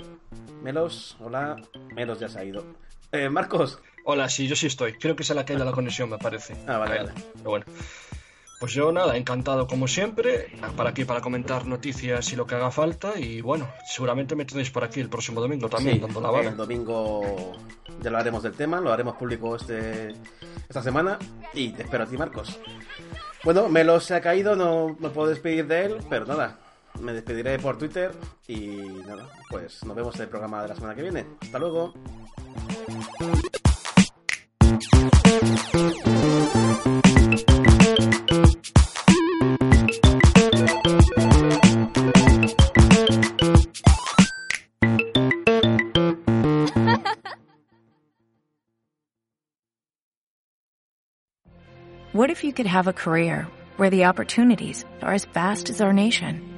[0.62, 1.56] Melos, hola.
[1.94, 2.64] Melos ya se ha ido.
[3.12, 3.80] Eh, Marcos.
[4.04, 4.94] Hola, sí, yo sí estoy.
[4.94, 6.56] Creo que se le ha caído la conexión, me parece.
[6.66, 7.12] Ah, vale, vale.
[7.36, 7.66] Pero bueno.
[8.60, 12.72] Pues yo nada, encantado como siempre, para aquí para comentar noticias y lo que haga
[12.72, 13.16] falta.
[13.16, 16.48] Y bueno, seguramente me tenéis por aquí el próximo domingo también, Sí, dando la vara.
[16.48, 17.52] el domingo
[18.02, 20.12] ya lo haremos del tema, lo haremos público este
[20.68, 21.18] esta semana
[21.54, 22.58] y te espero a ti, Marcos.
[23.44, 26.58] Bueno, Melos se ha caído, no me puedo despedir de él, pero nada,
[27.00, 28.12] me despediré por Twitter
[28.46, 28.66] y
[29.06, 31.26] nada, pues nos vemos en el programa de la semana que viene.
[31.40, 31.94] Hasta luego.
[52.18, 55.92] What if you could have a career where the opportunities are as vast as our
[55.92, 56.57] nation,